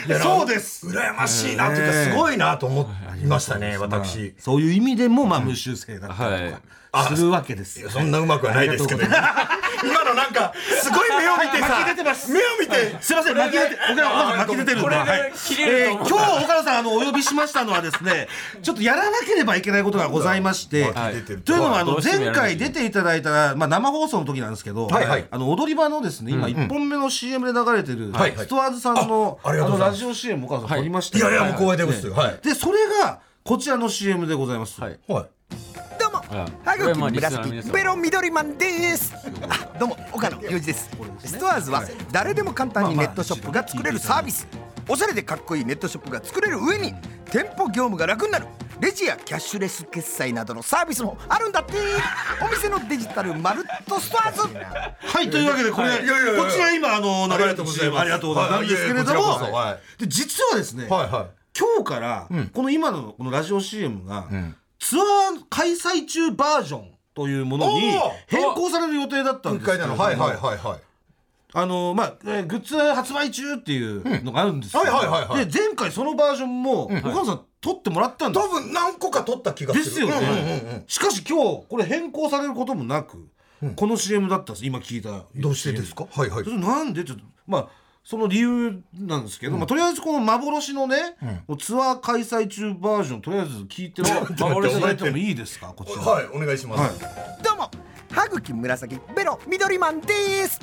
[0.08, 0.18] る。
[0.20, 0.86] そうです。
[0.86, 2.90] 羨ましいなというかすごいなと思
[3.22, 4.34] いましたね、私。
[4.38, 6.62] そういう意味でもまあ無修正だったはいりとか
[7.02, 7.80] するわけです。
[7.80, 9.02] よ、そんなうまくはないですけど。
[9.02, 12.32] 今のなんか、すごい目を見てさ、巻き出てます。
[12.32, 15.32] 目を見て、すいません巻き出て岡野さん巻き出てるんでこれはい。
[15.66, 18.28] えー今日岡野さんあのお呼びしましたのはですね
[18.62, 21.22] ちょっとやらなければいけないことがございまして、はい。
[21.22, 21.32] と。
[21.32, 25.26] いうのはあの前回出ていただいた、まあ、生放送の時なんですけど、はいはい。
[25.30, 30.02] あの踊り場のですね今1本目の CM で流れてる、はいストアーズさんのあありがとうございます。
[30.02, 30.78] のラジオ CM 岡野さんはい。
[30.80, 32.20] 撮りましたいよやいや、もう光栄でございます。
[32.20, 32.38] はい。
[32.42, 34.98] でそれがこちらの CM でございます、はい
[36.34, 39.14] 歯茎紫ベロ緑マンです。
[39.48, 40.90] あどうも岡野裕二です。
[41.24, 44.48] ストアーズは誰でも簡単にネットショップが作れるサービス。
[44.88, 46.92] おしゃれでかっこいいネットショップが作れる上に
[47.30, 48.46] 店舗業務が楽になる。
[48.80, 51.74] レジやキャッシュレス決済などのサービスもあるんだって。
[52.42, 54.54] お店のデジタルまるっとストアーズ。
[55.06, 55.90] はいというわけでこれ、い。
[55.90, 58.00] やいこちら今あのありがとうございます。
[58.00, 58.60] ありがとうございます。
[58.60, 59.20] なんですけれども
[59.52, 64.26] はいで実はですね、はいは今日から、この今のこのラジオ CM が、
[64.84, 67.92] ツアー開催中バージョンというものに
[68.26, 69.88] 変更される予定だったんですけれど。
[69.88, 70.80] もはいはいはいはい。
[71.56, 75.46] あのまあ、えーグッズ発売中っていうのがあるんですけど、うんはいはいはいはい。
[75.46, 78.46] で前回そのバージョンも、岡野さん撮ってもらったんです。
[78.46, 79.84] 多分何個か取った気がする。
[79.84, 80.84] ですよね、うんうんうんうん。
[80.86, 83.28] しかし今日これ変更されることもなく、
[83.76, 87.68] この CM だったんです今聞いたどうしてですかはいはいなんでちょっとまあ
[88.04, 91.16] その理由なんですけど、まあ、とりあえずこの幻のね、
[91.58, 95.72] ツアー開催中バージョンとりあえず聞いてもらっていただいてもいいですか？
[95.74, 97.00] こちら、はい、お願いします。
[97.42, 97.70] どうも
[98.10, 100.60] 歯茎紫ベロ緑マンです。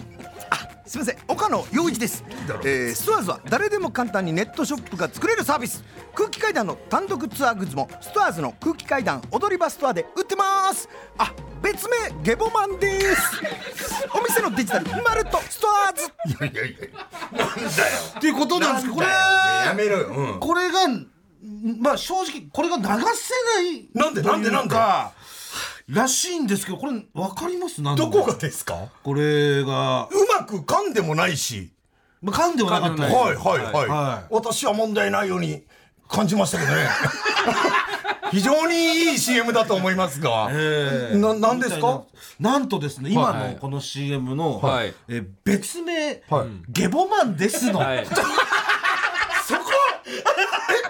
[0.52, 2.22] あすみません岡野陽一です、
[2.66, 5.86] えー、ストアーズは誰でも簡単にネットショップが作れるサービス。
[6.14, 10.90] 空気階段の単独ツアーグッズもストアーズの空気階段踊り場ストアで売ってます。
[11.18, 13.42] あ別名ゲボマンです。
[14.14, 16.12] お店のデジタルまるっとストアーズ。
[16.26, 16.78] いやいやい
[17.32, 17.46] や。
[17.46, 17.98] なんだよ。
[18.18, 20.08] っていうことなんですけどこれやめろよ。
[20.08, 20.40] うん。
[20.42, 21.08] これがん
[21.80, 22.98] まあ正直これが流せな
[23.62, 23.90] い。
[23.94, 25.14] なんでなんでなんか
[25.94, 27.82] らしいんですけどこれ分かります？
[27.82, 28.88] なんでどこがですか？
[29.04, 31.72] これが、うまく噛んでもないし。
[32.22, 33.16] まあ、噛んではなかったです。
[33.16, 33.90] はいはいはい。
[33.90, 34.34] はい。
[34.34, 35.64] 私は問題ないように
[36.08, 36.88] 感じましたけどね。
[38.32, 38.76] 非常に
[39.12, 42.04] いい CM だと思いますが、えーななんですか？
[42.40, 42.58] な。
[42.60, 43.54] んとですね今はい。
[43.56, 44.94] のこの CM の、はい。
[45.10, 46.48] えー別名、はい。
[46.70, 48.06] ゲボマンですの、はい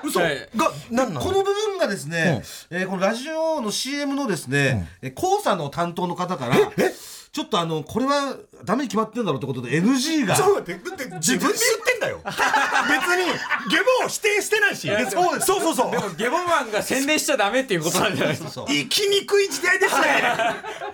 [0.04, 0.20] 嘘。
[0.20, 0.50] はい。
[0.56, 1.22] が何なの？
[1.22, 6.56] この部分がですね、えーこのラジオの CM のですね、えー黄砂の担当の方から
[7.32, 10.36] ちょっとあのこれはダメに決まってるんだろうってことで NG が。
[10.36, 12.20] ちょっと待ってだって自分で言ってんだよ。
[12.24, 12.34] 別
[13.18, 13.26] に
[13.70, 14.88] ゲボを否定してないし。
[14.88, 15.48] やそうです。
[15.48, 15.92] そうそうそう。
[15.92, 18.66] でもゲボマンが宣伝しちゃダメっていうことなんじゃないですか。
[18.68, 20.24] 生きにくい時代ですね。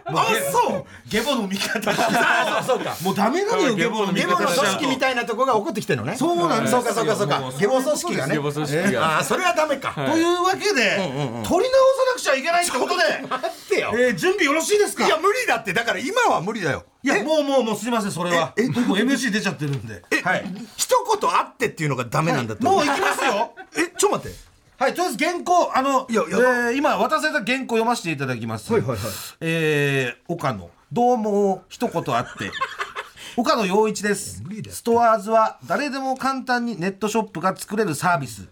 [0.05, 0.85] あそう。
[1.09, 1.91] ゲボの見方。
[1.91, 2.95] あそうそうか。
[3.03, 6.15] もうダメなのよゲボの見ゲボの方しちゃうと組織みたいなとこが起こってきてるのね。
[6.15, 6.73] そうなんです。
[6.73, 7.39] よそうかそうかそうか。
[7.39, 7.97] もうゲボ組。
[7.97, 8.35] 織がね。
[8.35, 9.15] ゲボ組織が。
[9.15, 9.93] ああそれはダメか。
[9.93, 11.61] というわけで、取り直さ
[12.09, 13.91] なくちゃいけないってことで、待ってよ。
[13.93, 15.05] えー準備よろしいですか？
[15.05, 15.73] いや無理だって。
[15.73, 18.53] だから今は無理だよいやもうもうもうすいませんそれは。
[18.57, 18.63] え？
[18.63, 18.67] え？
[18.69, 20.03] もう MC 出ちゃってるんで。
[20.23, 20.45] はい。
[20.75, 20.89] 一
[21.21, 23.53] 言あってっていうのがダメなんだってもう行きますよ。
[23.77, 23.93] え？
[23.97, 24.37] ちょっと待って。
[24.79, 28.71] はいとりあえず原稿あのいやいやえー今渡された原稿読ませていただきます。
[28.71, 28.99] はいはいはい。
[29.41, 32.51] えー岡野どうも一言あって。
[33.37, 34.43] 岡野陽一です。
[34.71, 38.47] ストアーズは誰でも簡単にネットショップが作れるサービス。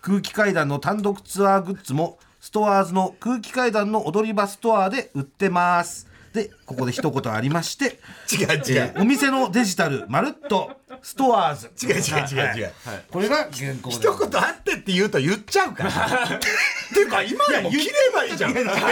[0.00, 7.98] 空気階段の単独ツアーグッズもストアーズの空気階段の踊り場ストアで売ってますでここで一言ありまして
[8.32, 8.94] 違う違う。
[9.00, 10.70] お店のデジタルまるっと
[11.02, 11.70] ストアーズ。
[11.86, 12.72] 違う違う違う違う。
[13.10, 13.96] これが原稿で。
[13.96, 15.84] 一言あってって言うと言っちゃうか。
[15.84, 16.38] ら っ
[16.92, 18.54] ていうか今でも切ればいいじゃん。
[18.54, 18.86] 別にゲボ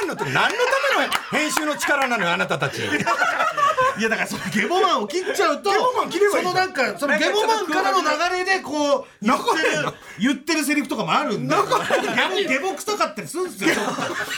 [0.00, 0.48] マンのって何のた
[0.98, 2.82] めの編集の力なのよあなたたち
[4.02, 6.54] いやだからそのゲボマンを切っちゃうとゲボマン切ればいいじゃん。
[6.54, 11.68] そのなんかそのゲボマンからの流れでこう言ってる言ってるセリフとかもあるんでゲボ
[12.48, 13.76] ゲボ臭かったりするんですよ。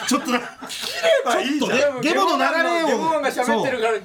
[0.06, 1.78] ちょっとな切ればいいじゃん。
[1.78, 3.92] ちょっとねゲボの流れをゲボマンが喋ってるから。
[3.94, 4.04] で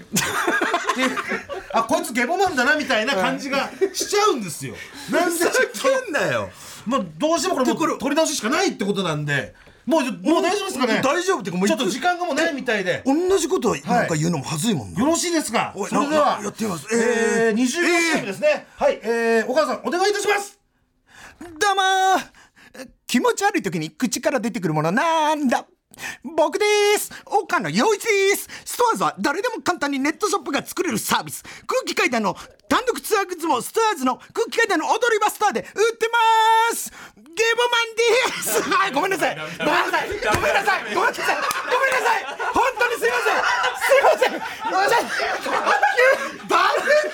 [1.73, 4.75] あこいつゲボマンだなみたいな感じがしちゃうんですよ。
[5.11, 5.59] なんでちょっと
[6.05, 6.49] けんなよ。
[6.85, 9.53] まあどうしてもこれもう取り直ししかないってことなんで
[9.89, 11.01] もうもう大丈夫ですかね？
[11.03, 13.01] 大丈夫ってかもうちょっと時間がもうないみたいで。
[13.07, 14.99] 同じことなんか言うのもはずいもんな。
[14.99, 15.73] よろしいですか？
[15.75, 16.37] それでは。
[16.37, 16.85] なやってみます。
[16.93, 17.53] えー、えー。
[17.55, 18.99] 20秒ですね、はい。
[19.01, 20.59] えー、岡田さんお願いいたします。
[21.39, 22.87] どうもー。
[23.07, 25.65] 気持ち悪い時に口から出てくるものなんだ。
[26.23, 26.65] 僕で
[26.99, 27.11] す。
[27.25, 28.47] 岡野陽一です。
[28.63, 31.43] ストアーズは誰でも簡単にネットショップが作れるサービス。
[31.65, 32.35] 空気階段の
[32.69, 36.07] 単独ツアーグッズもストアーズの空気階段の踊り場ストアで売って
[36.69, 36.91] ます
[37.39, 38.59] ゲボマンです。
[38.69, 39.37] はいごめんなさい。
[39.59, 40.83] ごめんなさいごめんなさい。
[40.93, 41.37] ごめんなさい。
[41.71, 42.27] ごめんなさい。
[42.53, 43.39] 本当にすいません。
[43.79, 44.43] すいません。
[46.49, 46.59] 誰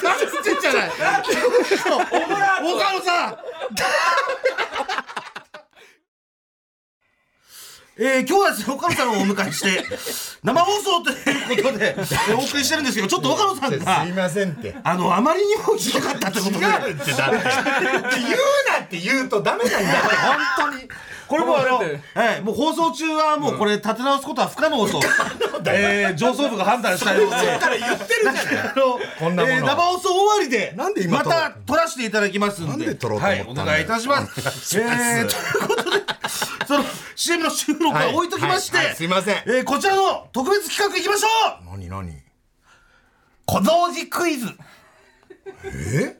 [0.02, 0.92] 誰ちっちゃない。
[2.74, 3.38] 岡野さん
[7.98, 9.86] えー、今日はですね岡野さんをお迎えして
[10.44, 14.76] 生放送ということで、えーお送りしてるんですけどちょっと岡野さんがすいませんって。
[14.84, 16.58] あのあまりにもひどかったってことで。
[16.58, 18.20] 違うってだって。
[18.20, 18.38] 言う
[18.70, 20.90] なって言うとダメなんだって本当に。
[21.28, 25.00] これもうあの、もうだってはい、もう放送中はもうこれ立て直すことは不可能と、
[25.68, 27.36] えー、上層部が判断したようで。
[27.60, 28.74] から言ってるじゃない。
[29.20, 29.56] こんなもの。
[29.56, 32.70] えー生放送終わりでなんで今また撮らせていただきますんで。
[32.72, 33.68] なんで撮ろうと思ったんだよ。
[33.68, 34.78] はい、お願いいたします。
[34.80, 36.15] えー、ということで
[36.68, 36.84] その
[37.16, 39.36] CM の収録は置いときまして、はいはいすいません。
[39.46, 41.28] えーこちらの特別企画いきましょ
[41.62, 41.78] う。
[41.78, 42.22] 何何？
[43.46, 44.48] 小道寺クイズ。
[45.64, 46.18] え？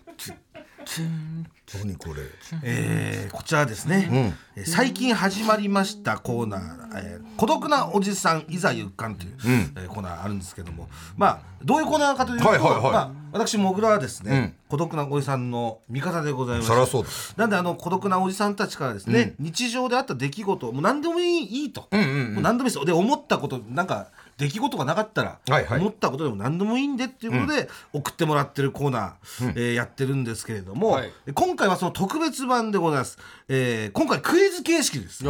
[1.74, 2.22] 何これ？
[2.64, 9.36] えーこちらはですね、えー最近始まりましたコーナー「えー孤独なおじさんいざゆっかん」という、
[9.76, 10.88] えーコーナーあるんですけども。
[11.18, 12.82] まあどういうコーナーかというと、はいはいはい。
[12.94, 25.80] まあ、私もぐらはですね、孤独なおじさんの味方でございますなんであの孤独なおじさんたちからですね、日常であった出来事もう何でもいいいいと、もう何でもいいですで思ったことなんか出来事がなかったら、はいはい。
[25.80, 31.12] 思ったことでも何でもいいんでっていうことで送ってもらってるコーナー、えーやってるんですけれども、はい。
[31.34, 33.18] 今回はその特別版でございます、
[33.48, 35.28] えー今回クイズ形式です、へ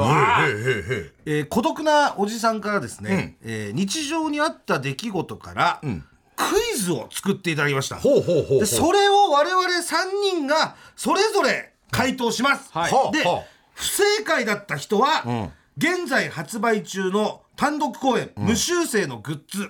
[1.26, 5.82] えー孤独なおじさんからですね、えー日常にあった出来事から、
[6.36, 6.44] ク
[6.76, 7.96] イズを作っていただきました。
[7.96, 8.60] ほうほうほうほう。
[8.60, 12.92] でそれを我々3人がそれぞれ回答します、はい。
[13.12, 13.44] で、はあ
[13.74, 19.68] 不正解だった人は、現在発売中の単独公演、無修正のグッズ、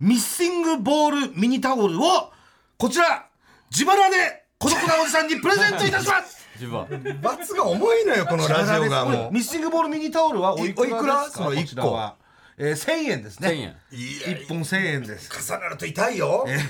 [0.00, 2.32] ミッシングボールミニタオルを
[2.78, 3.26] こちら
[3.70, 6.48] 自腹で孤独なおじさんにプレゼントいたします。
[6.56, 6.86] 自分は
[7.20, 9.32] 罰が重いのよこのラジオがもう。
[9.32, 11.48] ミッシングボールミニタオルはおいくらですか？
[11.48, 11.56] おいくら？
[11.56, 12.16] そのこちらは、
[12.56, 13.48] えー、1000円ですね。
[13.48, 13.60] 1000円。
[13.62, 15.30] いや1本1000円です。
[15.52, 16.44] 重なると痛いよ。
[16.48, 16.64] えー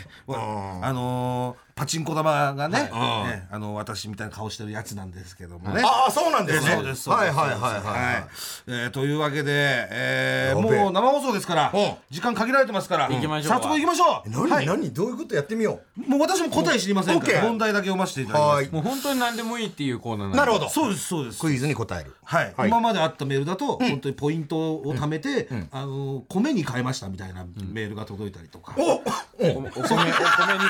[0.83, 3.29] あのーパチンコ玉がね,、はい。
[3.37, 6.71] ねあの私みたいな顔してるやつなんですけどもね、ああそうなんですね。
[6.73, 7.35] そうですそうです。
[7.35, 7.83] はいはいはいはい。
[7.83, 8.27] はい。
[8.69, 11.95] えーというわけで、えーもう生放送ですからうん。
[12.11, 13.57] 時間限られてますから行きましょうか。
[13.57, 14.31] 早速行きましょう。
[14.31, 14.67] 何、はい。
[14.67, 17.49] 何どういうことやってみよもう私も答え知りませんから、オッケー。
[17.49, 18.55] 問題だけ読ませていただきます。
[18.55, 18.69] はい。
[18.71, 20.39] もう本当に何でもいいっていうコーナーなんで。
[20.39, 20.69] なるほど。
[20.69, 21.41] そうですそうです。
[21.41, 22.15] クイズに答える。
[22.25, 22.69] はい、はい。
[22.69, 29.03] 今まであったメールだと、本当にポイントを貯めて、あの米に変えましたみたいなメールが届いたりとか、おお。
[29.37, 30.13] お米お米に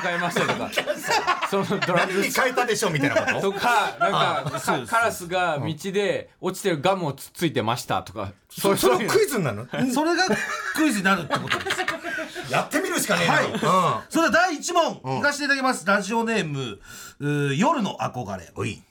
[0.00, 0.70] 変えましたとか
[1.50, 3.52] そのドラッグ何に変えたでしょみたいなこと？
[3.52, 8.32] とかなんかかカラスが道で落ちてるガムをつっついてましたとか。
[8.50, 9.92] そうそれいうクイズになるの？
[9.92, 10.24] それが
[10.74, 11.84] クイズになるってことです。
[12.52, 13.32] やってみるしかねえな。
[13.34, 14.04] はい。
[14.08, 15.86] それでは第1問、いかせていただきます。
[15.86, 16.78] ラジオネーム
[17.20, 18.50] うー夜の憧れ。
[18.54, 18.82] おい。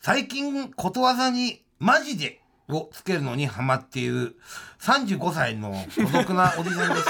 [0.00, 4.36] 最近ことわざに「マジで」をつけるのにハマっている
[4.80, 7.06] 35歳の孤独なおじさんです。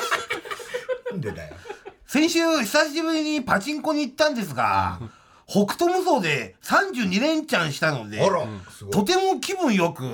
[1.13, 1.55] なんでだよ
[2.07, 5.01] 先週久しぶりにパチンコに行ったんですが
[5.49, 8.21] 北斗無双で32連チャンしたので
[8.91, 10.05] とても気分よく、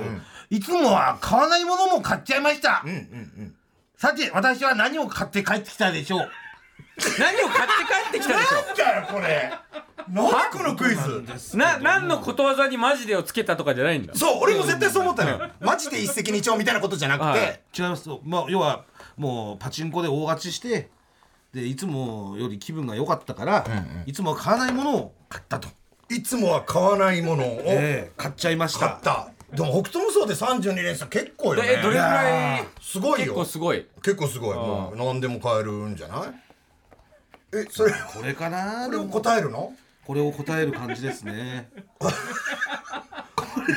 [0.51, 2.99] いつもは買わないものも買っちゃいました、うんうんう
[3.45, 3.55] ん。
[3.97, 6.29] さて私は何を買って帰ってきたでしょう？
[7.19, 9.53] 何を買って帰ってきたでしなんだよこれ。
[10.11, 11.25] 何このクイズ？
[11.55, 14.15] ょな何のことわざにマジでをつけたとかじゃないんだ。
[14.15, 15.51] そう俺も絶対そう思ったのよ。
[15.61, 17.81] マジで一石二鳥みたいなことじゃなくはてい。
[17.83, 18.05] 違います。
[18.05, 18.85] と、まあ、要は
[19.17, 20.91] もうパチンコで大勝ちして
[21.53, 23.65] でいつもより気分が良かったから、
[24.07, 25.69] いつもは買わないものを買ったと、
[26.09, 28.81] いつもは買わないものをええ買っちゃいました。
[28.81, 29.29] 買った。
[29.55, 31.69] でも北斗無双で32連鎖結構よね。
[31.79, 33.87] えどれぐらいすごい結構よすごい。
[34.03, 34.57] 結構すごい。
[34.57, 36.29] もう何でも買えるんじゃない？
[37.55, 38.87] えそれこれかな？
[38.87, 39.75] これを答えるの？
[40.07, 41.69] これを答える感じですね。
[42.01, 42.09] こ
[43.61, 43.75] れ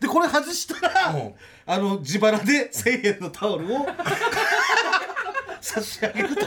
[0.00, 1.34] でこれ外したら、うん。
[1.66, 3.86] あの自腹で1000円のタオルを
[5.60, 6.46] 差し上げると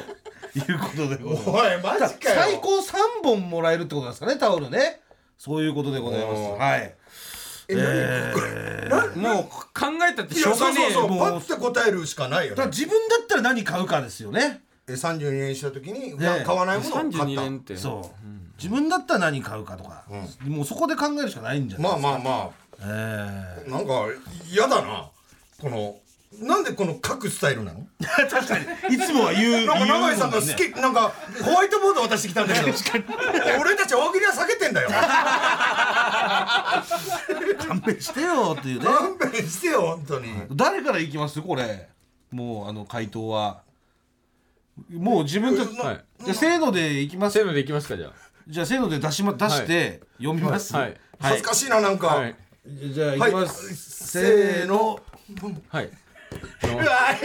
[0.56, 1.50] いうことでございます。
[1.50, 2.36] おいマジかよ。
[2.42, 5.02] 最高3本もらえるってことなんですかねタオルね。
[5.38, 6.42] そういうことでございます。
[6.60, 6.96] はい。
[7.72, 8.34] え
[8.90, 10.84] 何もう考えたっていやしょうがねえ。
[10.86, 12.56] よそうそうそうパッて答えるしかないよね。
[12.56, 14.62] だから自分だったら何買うかですよね。
[14.88, 17.42] え32年した時に普ね段買わないものを買32った。
[17.42, 17.78] 年って。
[17.78, 20.04] そう、自分だったら何買うかとか、
[20.48, 24.06] もうそこで考えるしかないんじゃないまあですか、まあまえあなんか
[24.52, 25.10] 嫌だな。
[25.62, 25.96] この
[26.32, 27.88] なんでこの書くスタイルなの？
[28.02, 28.66] え 確かに。
[28.96, 31.12] いつもは言うなんか永井さんが好もねきなんか
[31.44, 32.68] ホワイトボード渡してきたんだけど。
[33.60, 34.90] 俺たち大喜利は下げてんだよ。
[37.58, 38.86] 勘弁してよっていうね。
[38.86, 40.30] 勘弁してよ本当に。
[40.52, 41.42] 誰からいきます？
[41.42, 41.90] これ。
[42.32, 43.62] もうあの回答は。
[44.92, 46.06] もう自分と、はい。
[46.24, 47.34] じゃあせーのでいきます？
[47.34, 48.12] せーのでいきますかじゃ
[48.48, 50.74] じゃあせーので出し、ま、出して読みます？
[50.76, 50.96] はい。
[51.20, 52.36] 恥ずかしいななんか、あはい。
[52.66, 53.76] じゃあいきます、はい。
[53.76, 55.00] せーの。
[55.70, 55.90] はい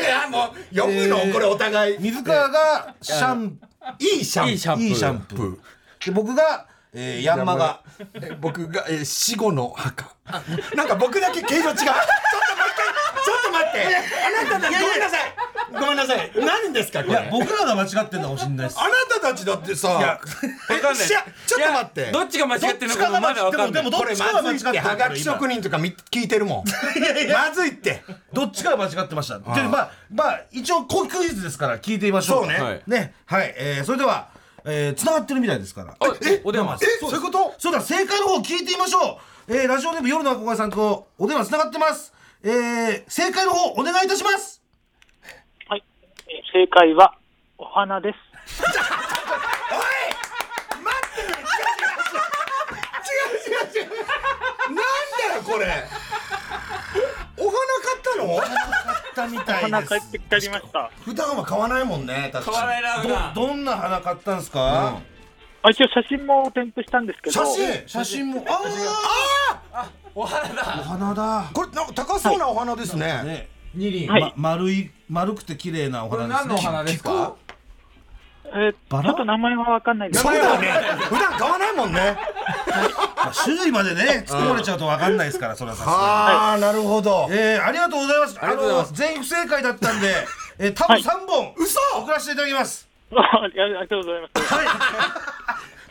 [0.02, 1.96] やもう読むの、えーこれお互い。
[2.00, 3.58] 水川がシャン
[3.98, 4.86] いいシャンいいシャンプー。
[4.88, 6.06] いいシャンプー。
[6.06, 7.80] で僕が、えー、ヤンマが
[8.14, 10.14] え僕が、えー、死後の墓。
[10.26, 10.42] あ
[10.76, 11.76] なんか僕だけ毛色違う。
[11.76, 12.86] ちょっともう一回
[13.24, 13.78] ちょっと待って。
[13.86, 15.20] あなたたちごめんなさい
[15.80, 16.30] ごめんなさい。
[16.34, 17.12] 何ですかこれ？
[17.12, 18.80] いや僕らが間違ってるのかもしれないです。
[18.80, 21.06] あなたたちだってさいやわかんない。
[21.06, 22.12] ちょっと待って。
[22.12, 23.82] どっちが間違ってるのかもまだわかんない。
[23.82, 26.64] でもどっちかが間違ってるはがき職人とかみ聞いてるもん。
[27.32, 28.02] まずいって。
[28.32, 29.38] どっちかが間違ってました？
[29.38, 32.44] でまあまあ一応こうクイズですから聞いてみましょう。
[32.44, 32.60] そうね。
[32.60, 32.82] はい。
[32.86, 34.28] ねはい、えー、それでは
[34.66, 35.92] えー、繋がってるみたいですから。
[35.92, 35.96] あ
[36.42, 36.78] お電話。
[36.82, 37.54] えそういうこと？
[37.58, 42.14] そうだ正解の方聞いてみましょう、えー、ラジオネーム夜の憧れさんとお電話繋がってます。
[42.42, 44.62] えー、正解の方お願いいたします
[46.52, 47.14] 正解は、
[47.58, 48.16] お花です。
[53.04, 53.90] 違う違う違う。
[54.68, 55.64] なんだよこれ。
[57.36, 58.24] お花買ったの？
[59.14, 60.10] たみたお花いです。
[60.10, 60.90] 帰って帰りました。
[61.04, 63.34] 普段は買わないもんね確か買わないな普段。
[63.34, 65.00] どどんな花買ったんですか、
[65.62, 67.88] あ一応写真も添付したんですけど、写真？
[67.88, 68.44] 写真も。
[68.48, 68.62] あ
[69.72, 70.62] あお花だ。
[70.80, 71.50] お花だ。
[71.52, 74.20] これなんか高そうなお花ですね、ね二輪、はい。
[74.22, 76.48] ま丸い丸くて綺麗なお花ですね。
[76.48, 77.36] 何のお花ですか？
[78.46, 79.04] えーバラ？
[79.04, 80.22] ちょっと名前はわかんないんです。
[80.24, 80.68] そうだよね。
[81.08, 82.16] 普段買わないもんね。
[83.16, 85.98] まあ種類までね突っ込まれちゃうと分かんないですからそれはさすがに。
[86.00, 87.28] ああなるほど。
[87.30, 88.38] えー、ありがとうございます。
[88.42, 90.26] あの全員不正解だったんで、
[90.58, 91.02] えー、多分はい。
[91.02, 91.78] 三本、嘘！
[92.02, 92.88] 送らせていただきます。
[93.12, 94.54] あありがとうございます。
[94.54, 94.66] はい。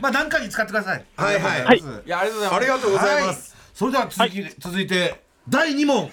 [0.01, 1.05] まあ何かに使ってください。
[1.15, 1.61] はいはい。
[1.65, 2.03] ありがとうござます。
[2.05, 2.55] いやありがとうございます。
[2.55, 3.63] ありがとうございます、はい。
[3.73, 6.09] それでは続き、続いて第二問。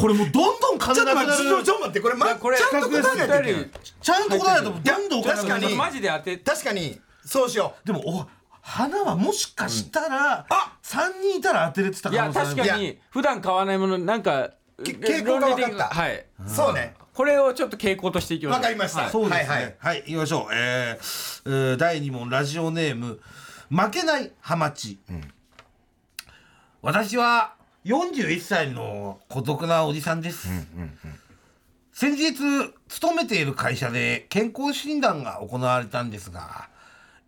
[0.00, 1.28] これもうどんどん金なくなる。
[1.36, 5.60] ちょっと待ってこれ,、ま、これちゃんと答えないとちゃんと答えないとどんどんお金なくなる。
[5.60, 5.76] 確かに。
[5.76, 7.00] マジで当て確かに。
[7.24, 8.26] そうしよでもお
[8.62, 10.76] 花はもしかしたら、あ！
[10.82, 12.56] 三人いたら当てれてたいや可能性ある。
[12.56, 12.98] 確かに。
[13.10, 14.50] 普段買わないものなんか
[14.84, 15.84] け傾向が分かった。
[15.94, 16.16] はい。
[16.16, 18.60] うそうねこれをちょっと傾向としていきましょう。
[18.60, 19.10] わかりました。
[19.10, 19.46] そうですね。
[19.48, 19.62] ははい。
[19.62, 20.46] い、はい行きましょ。
[20.50, 20.54] う。
[20.54, 23.20] えーえー第2問、ラジオネーム、
[23.70, 24.98] 負けないハマチ。
[26.80, 27.54] 私は
[27.88, 30.46] 41歳の孤独なおじさんです。
[31.90, 32.34] 先日、
[32.86, 36.68] 勤めている会社で健康診断が行われたんですが、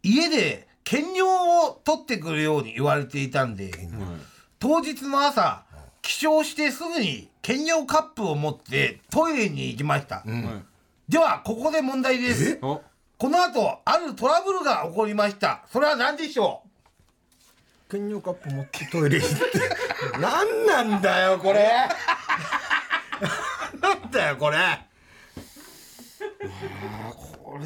[0.03, 3.73] 家で検尿を取ってくるように言われていたんで、
[4.59, 5.65] 当日の朝、
[6.03, 10.23] 起床してすぐに検尿カップを持ってトイレに行きました。
[11.09, 12.59] では、ここで問題です。
[12.61, 12.83] お
[13.17, 15.65] この後、あるトラブルが起こりました。
[15.73, 16.63] それは何でしょ
[17.91, 21.71] 検尿カップ持ってトイレ行って何なんだよこれ。
[23.81, 24.57] なんだよこれ。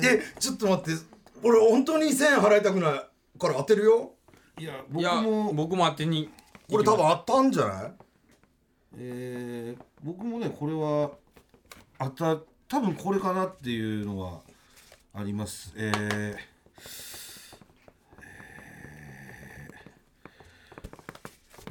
[0.03, 1.03] えちょっと待って。
[1.43, 2.93] 俺本当に1000円払いたくない
[3.39, 4.13] から当てるよ。
[4.59, 6.31] ういや、僕も、僕も当てに
[6.71, 7.93] これ多分当たんじゃない？
[8.99, 11.11] えー僕もね、これは、
[11.99, 12.37] あた、
[12.69, 14.41] 多分これかなっていうのは
[15.15, 15.73] あります。
[15.77, 16.37] えー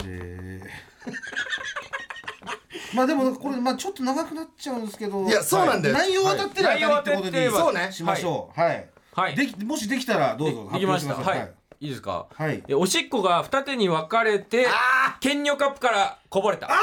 [0.06, 1.14] えー。
[2.96, 7.46] まあでもこれまあちょっと長くなっちゃうんですけどいやそうなんだよはい内容当たってるはい当たりってことでいい。
[7.46, 8.60] 内容当てればそうねしましょう。
[8.60, 9.36] はい、はい。
[9.36, 11.16] できもしできたらどうぞいきました。
[11.16, 11.54] 発表はい。
[11.80, 11.88] い。
[11.88, 12.28] いですか？
[12.34, 12.64] はい。
[12.68, 14.68] えおしっこが二手に分かれて
[15.20, 16.68] 検尿カップからこぼれた。
[16.68, 16.80] ああ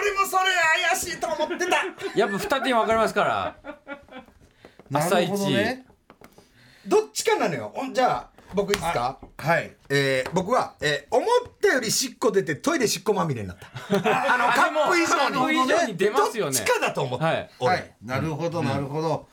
[0.00, 0.42] 俺もそれ
[0.90, 1.84] 怪しいと思ってた。
[2.18, 3.56] やっぱ二手に分かれますから。
[4.92, 5.86] 朝一どね。
[6.86, 7.72] どっちかなのよ。
[7.76, 9.18] おじゃあ僕いいですか？
[9.38, 9.76] はい。
[9.88, 11.28] えー、僕は、えー、思っ
[11.60, 13.66] たよりしっこ出てトイレしっこまみれになった。
[13.96, 16.56] あのカップ以上に上に出ますよね。
[16.56, 17.50] どっちかだと思った、はい。
[17.58, 17.74] 俺。
[17.74, 19.26] はい、なるほどなるほど、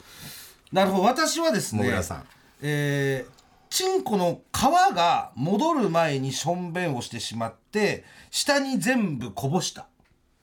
[0.72, 1.04] なるほど。
[1.04, 2.28] 私はですねもぐらさん。
[2.62, 3.40] えー
[3.72, 9.86] チンコの皮が戻る前にしょんべんをしてしまって下に全部こぼした。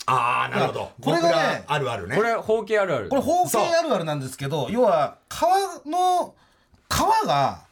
[0.07, 0.93] ああなるほど。
[1.01, 2.15] これがねあるあるね。
[2.15, 3.09] これ包茎あるある。
[3.09, 5.43] これ包茎あるあるなんですけど要は皮
[5.89, 6.37] の
[6.89, 7.66] 皮が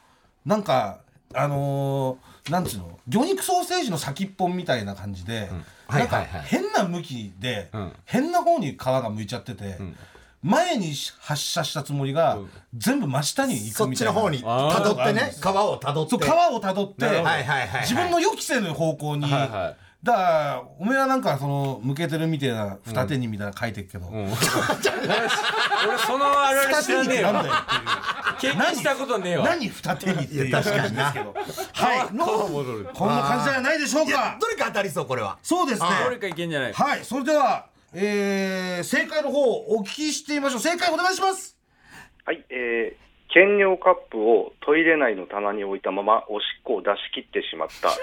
[0.45, 0.99] なんか
[1.33, 2.99] あのーなんつうの？
[3.07, 5.49] 魚肉ソーセージの先っぽみたいな感じで、
[5.89, 6.41] なんかはいはいはい。
[6.45, 7.91] 変な向きで、うん。
[8.05, 9.79] 変な方に皮が向いちゃってて、
[10.43, 12.37] 前に発射したつもりが、
[12.75, 14.13] 全部真下に行そっくみたいな。
[14.13, 15.33] ちの方にたどってね。
[15.41, 16.11] 皮をたどって。
[16.11, 17.81] そう皮をたどって、はいはいはいはい。
[17.81, 24.13] 自分の予期せぬ方向に、はいはいだからおめえはなんかその向けてるみたいな二手にみたいなの書いてるけど、うん。
[24.13, 24.37] 俺俺
[25.97, 27.33] そのあるある二知らねえよ
[28.39, 29.45] 経験したことねえわ。
[29.45, 32.07] 何二手にっていう確かにな話ですけどはい。
[32.07, 32.89] 皮戻る。
[32.93, 34.37] こんな感じじゃないでしょうか。
[34.39, 35.39] どれか当たりそうこれは。
[35.41, 35.87] そうですね。
[36.03, 36.73] どれかいけんじゃない。
[36.73, 37.03] はい。
[37.03, 40.59] それでは、えー、正解の方お聞きしてみましょう。
[40.59, 41.57] 正解お願いします。
[42.25, 43.04] はい、えー、
[43.35, 47.89] 検尿カップをトイレ内の棚に置いたままおしっこを出し切ってしまった。
[47.89, 47.95] おい。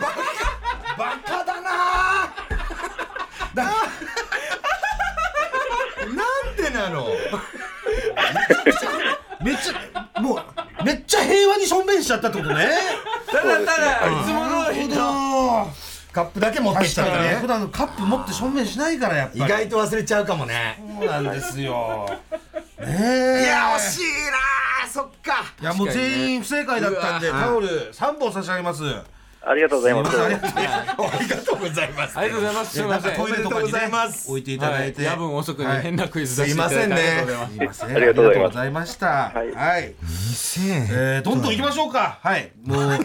[0.00, 0.16] バカ
[0.98, 1.70] バカだな。
[3.54, 3.62] だ
[6.02, 6.10] な
[6.50, 7.06] んでなの？
[9.40, 10.38] めっちゃもう
[10.84, 12.70] めっちゃ平和にしょんべんしちゃったってことね。
[13.30, 15.70] ただただいつも通りの
[16.14, 17.28] カップだけ持ってき確かにね。
[17.28, 17.40] たらね。
[17.40, 19.44] 普段カップ持ってしょんべんしないからやっぱり。
[19.44, 20.80] 意外と忘れちゃうかもね。
[21.00, 22.08] そうなんですよ。
[22.78, 23.42] ねえ。
[23.42, 24.02] いや惜しい
[24.82, 25.44] なそっか。
[25.60, 28.82] いやもう全員不正解だったんでタオル3本差し上げます
[29.46, 30.20] ありがとうございます。
[30.20, 32.18] ありがとうございますありがとうございます。
[32.18, 32.72] ありがとうございます。
[32.74, 35.12] すみませんトイレとかにおめでとうござねいます置いていただいて、はい。
[35.12, 35.82] 夜分遅くにはい。
[35.82, 37.24] 変なクイズ出していただいてすいませんね。
[37.24, 37.78] ありがとうございます。
[37.78, 37.96] すいません。
[37.96, 39.94] ありがとうございますありがとうございましたはい、はい
[40.54, 42.18] 2000円えー、どんどん行きましょうか。
[42.22, 42.52] はい。
[42.64, 42.98] もう。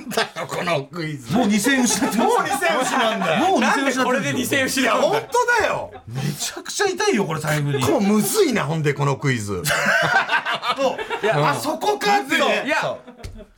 [0.47, 1.35] このクイズ。
[1.35, 5.91] 2000円失ってもう2000円失うんだよもう2000円失これで2000円い失うんだや本当だよ。
[6.07, 9.63] めちゃくちゃ痛いよこれ財布にこうむずいなほんでこのクイズ。
[10.77, 10.97] そう
[11.31, 12.63] あそこかってね。
[12.65, 12.69] い。
[12.69, 12.97] や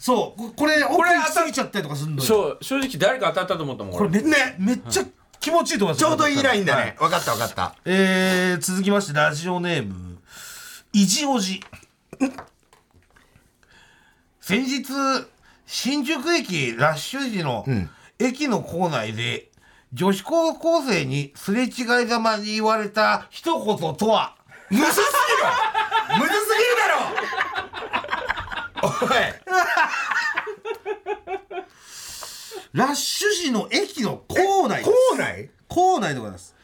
[0.01, 0.39] そう。
[0.39, 2.23] ここれ奥これ行き過ぎちゃったりとかするのよ。
[2.23, 2.57] そう。
[2.59, 4.21] 正直誰か当たったと思ったもんこれ俺。
[4.23, 5.03] め,、ね、めっちゃ
[5.39, 5.99] 気持ちいいと思います。
[5.99, 6.85] ちょうどいいラインだはい。
[6.87, 7.75] ね分かった分かった。
[7.85, 10.17] えー、続きましてラジオネーム
[10.91, 11.61] いじおじ。
[14.39, 14.85] 先日
[15.67, 17.63] 新宿駅ラッシュ時の
[18.17, 19.51] 駅の構内で
[19.93, 24.35] 女子高校生にすれ違いざまに言われた一言とは？
[24.71, 26.21] むずすぎる。
[26.21, 27.40] むずすぎるだろ
[32.73, 34.89] ラッシュ時の駅の構内です。
[35.11, 35.49] 校内？
[35.67, 36.55] 構内でございます。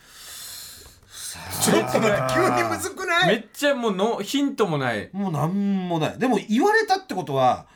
[1.62, 3.27] ちょっと待って急にむずくない？
[3.27, 5.10] めっちゃもうのヒントもない。
[5.12, 6.19] もうなんもない。
[6.19, 7.67] でも言われたってことは、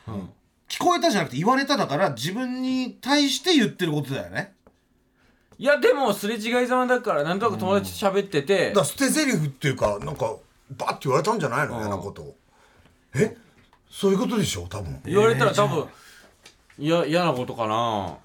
[0.68, 4.54] 聞こえたじゃなくて言われただから自分に対して言ってることだよね。
[5.58, 8.68] いやでもすれ違いざまだからなんとなく友達と喋ってて。
[8.68, 10.36] だから捨て台詞っていうかなんか
[10.70, 11.78] バッて言われたんじゃないの？
[11.78, 12.34] 嫌なことを。
[13.14, 13.36] え？
[13.92, 14.66] そういうことでしょ？
[14.68, 15.00] 多分。
[15.04, 15.86] 言われたら多分
[16.78, 18.16] いや嫌なことかな。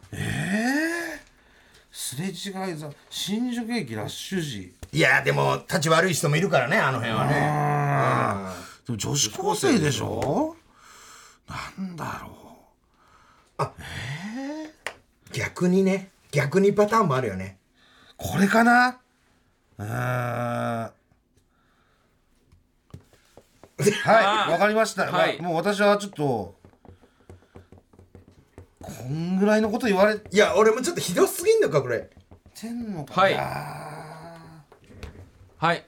[1.91, 2.31] すれ違
[2.71, 4.73] いざ新宿駅ラッシュ時。
[4.93, 7.33] いやでも立ち悪い人もいるからねあの辺はね。
[8.85, 10.55] でも女子高生でしょ？
[11.77, 12.25] なんだ
[13.59, 13.73] ろ
[15.33, 17.57] 逆にね逆にパターンもあるよね。
[18.11, 18.99] うこれかな？
[19.77, 20.91] うーん
[24.03, 25.39] はいわかりました、はい。
[25.39, 26.55] まあもう私はちょっと
[28.81, 32.09] こんぐらいのこと言われいや俺もちょっとひどすぎんのかこれ。
[32.59, 33.35] てんのかはい。
[33.35, 33.43] な
[35.57, 35.85] はい。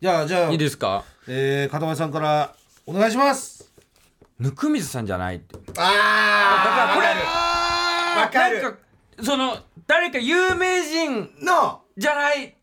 [0.00, 1.04] じゃあじゃあいいですか？
[1.28, 2.54] えー、片前さんから
[2.86, 3.72] お願いします。
[4.40, 5.56] 温水さんじゃないって。
[5.78, 7.08] ああこれ
[8.22, 8.62] わかる。
[8.62, 8.78] なんか
[9.22, 11.82] その誰か有名人の。
[11.98, 12.55] じゃない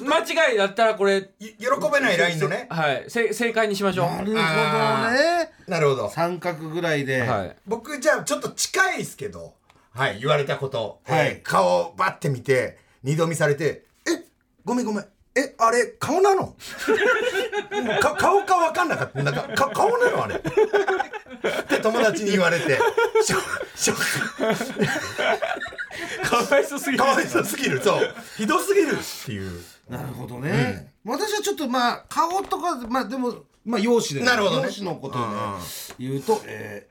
[0.00, 0.20] 間
[0.50, 1.56] 違いだったらこれい喜
[1.92, 2.66] べないラインのね。
[2.70, 3.04] はい。
[3.08, 4.06] せ正解にしましょう。
[4.06, 6.08] なるほどあねなるほど。
[6.10, 7.56] 三角ぐらいで、はい。
[7.66, 9.54] 僕じゃあちょっと近いですけど。
[9.94, 11.26] はい言われたこと、はい。
[11.26, 14.24] えー顔をバッて見て二度見されて「え
[14.64, 15.04] ごめんごめん。
[15.34, 16.54] えあれ顔なの?
[18.00, 19.22] 」か顔か分かんなかった。
[19.22, 20.24] なんかか顔なの？
[20.24, 20.36] あれ。
[20.36, 20.38] っ
[21.68, 22.78] て友達に言われて。
[23.22, 23.38] ショ
[23.74, 23.94] ショ
[26.24, 27.80] かわいそうすぎかわいそうすぎる。
[27.82, 28.14] そう。
[28.36, 29.60] ひどすぎるっていう
[29.96, 34.66] なるほどね、私はちょっとまあ顔とかまあでもまあ容姿でなるほどね。
[34.66, 35.24] 容姿のことで
[35.98, 36.88] 言うと、え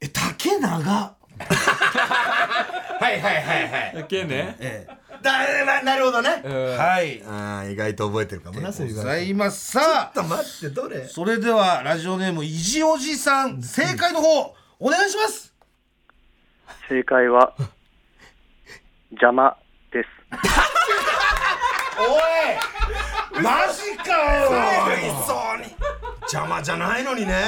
[0.00, 1.16] ー、え竹長？
[1.40, 3.92] はいはいはいはい。
[3.96, 4.56] だけね。
[4.60, 4.86] え
[5.22, 6.42] だななるほどね。
[6.44, 7.22] ー、はい。
[7.26, 11.08] あー意外と覚えてるかもございますさあちょっと待ってどれ？
[11.08, 13.62] それではラジオネームいじおじさん。
[13.62, 15.54] 正解の方お願いします。
[16.88, 17.54] 正解は、
[19.12, 19.56] 邪魔
[19.90, 20.08] です。
[21.98, 23.42] おい。
[23.42, 24.50] マジかよ。
[25.26, 25.74] そうに。
[26.22, 27.44] 邪魔じゃないのにね。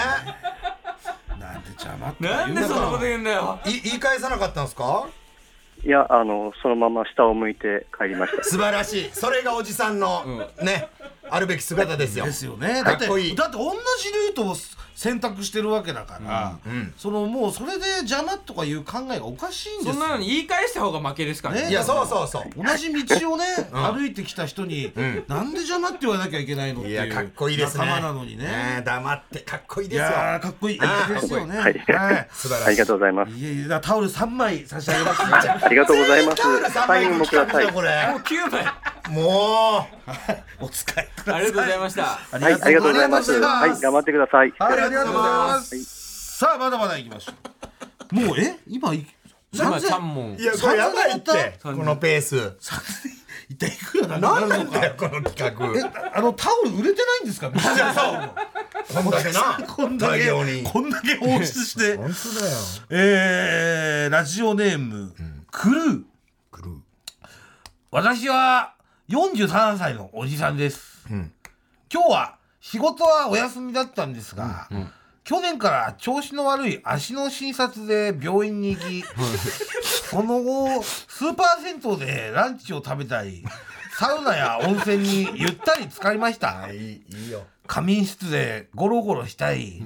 [1.38, 3.58] なんで邪魔ってなんでそんなこと言うんだよ。
[3.66, 5.06] い言い返さなかったんですか？
[5.84, 8.42] いや、あの、そのまま下を向いて帰りました。
[8.42, 9.10] 素晴らしい。
[9.12, 10.88] それがおじさんの、ね
[11.30, 12.24] あるべき姿ですよ。
[12.24, 12.82] ですよね。
[12.84, 13.36] だっていい。
[13.36, 14.56] だって同じルートを
[14.94, 16.58] 選択してるわけだから、
[16.96, 19.92] そのもうそれで邪魔とかいう考えがおかしいんですよ。
[19.94, 21.62] そんなのに言い返した方が負けですからね。
[21.64, 22.42] ねいやそうそうそう。
[22.56, 24.92] 同じ道をね、歩いてきた人に、
[25.28, 27.84] なんで邪魔って言わなきゃいけないのっていういやかっこいいですね。
[27.84, 28.44] 仲間なのにね。
[28.44, 29.38] ね黙って。
[29.40, 30.04] かっこいいいですよ。
[30.04, 30.80] やーかっこいい。
[30.80, 30.86] で
[31.20, 31.58] すよね。
[31.58, 32.28] はい。
[32.32, 32.66] 素晴らしい。
[32.66, 33.32] ありがとうございます。
[33.32, 35.22] いやいやタオル3枚差し上げます。
[35.22, 36.42] ありがとうございます。
[36.42, 36.58] タオル。
[36.58, 37.72] イン枚分もください。
[37.72, 38.08] これ。
[38.08, 38.64] もう9枚
[39.10, 39.86] も
[40.60, 42.02] お使いくださいありがとうございました。
[42.04, 43.32] あはい、ありがとうございます。
[43.40, 44.52] はい、頑張ってください。
[44.58, 46.36] はい、ありがとうございます。
[46.38, 47.32] さあ、まだまだ行きましょ
[48.12, 48.14] う。
[48.14, 48.58] もう、え？
[48.68, 49.06] 今い、
[49.52, 50.36] 今3000 3問。
[50.36, 51.58] ういやこれやばいって。
[51.62, 52.56] 三このペース。
[53.48, 54.78] 一体いくら何なんなのか。
[54.80, 55.78] だよこの企画。
[55.78, 57.50] え、あの、タオル売れてないんですか？
[58.92, 59.66] こんだけな。
[59.66, 60.30] こんだけ。
[60.30, 61.96] こんだけ放出して。
[61.98, 62.56] 本当だよ。
[62.90, 65.14] えー、ラジオネーム、
[65.50, 66.02] クルー。
[66.50, 66.76] クルー。
[67.90, 68.74] 私は
[69.08, 71.06] 43歳のおじさんです、
[71.92, 74.68] 今日は仕事はお休みだったんですが、
[75.22, 79.04] 去年から調子の悪い足の診察で病院に行き
[80.10, 83.44] その後スーパー銭湯でランチを食べたり
[83.98, 86.64] サウナや温泉にゆったり浸かりました。
[86.64, 87.46] あいいいいよ。
[87.66, 89.82] 仮眠室でゴロゴロしたり、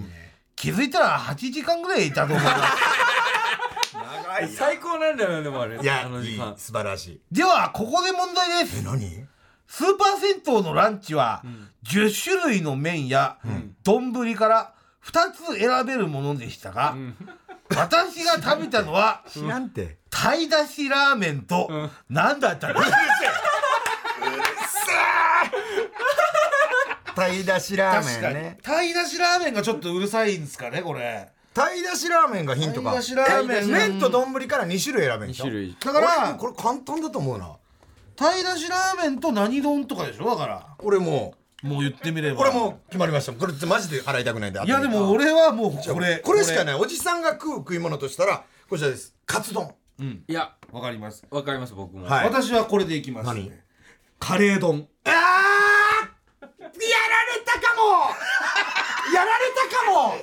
[0.56, 2.56] 気づいたら8時間ぐらいいたと思います
[4.40, 5.80] 長い 最高なんだよねでもあれ。
[5.80, 6.50] いやあの時間。
[6.50, 7.20] いい素晴らしい。
[7.30, 8.80] ではここで問題です。
[8.80, 9.26] え何？
[9.66, 11.42] スーパー銭湯のランチは
[11.84, 13.38] 10種類の麺や
[13.84, 14.74] 丼から
[15.04, 16.96] 2つ選べるものでしたが、
[17.68, 19.98] 私が食べたのは 知らんて。
[20.10, 21.70] 鯛だしラーメンと
[22.08, 22.82] 何だったか、
[27.14, 28.34] 鯛だしラー確かに。
[28.34, 32.90] メンね鯛だしラーメンがちょっとうるさいんですかねこれ鯛だしラーメンがヒントか。
[32.90, 33.64] 鯛だしラーメン。
[33.64, 35.44] え麺と丼から2種類選べんで2しょ？
[35.44, 35.76] 種類。
[35.84, 37.52] だから俺これ簡単だと思うな。
[38.16, 40.24] 鯛だしラーメンと何丼とかでしょ？
[40.30, 42.42] だから俺ももう言ってみれうば。
[42.42, 43.32] 俺もう決まりました。
[43.32, 44.88] これってマジで払いたくないんでいやで。
[44.88, 46.74] も俺はもうこれこれしかない。
[46.76, 49.14] おじさんが食う食い物としたらこちらです。
[49.26, 49.74] カツ丼。
[50.28, 51.26] いやわかります。
[51.30, 52.06] わかります僕も。
[52.06, 52.24] はい。
[52.24, 53.26] 私はこれでいきます。
[53.26, 53.50] 何？
[54.18, 54.86] カレー丼。
[55.04, 55.12] あー！
[55.12, 58.10] やられたかも！
[59.12, 60.14] やられたかも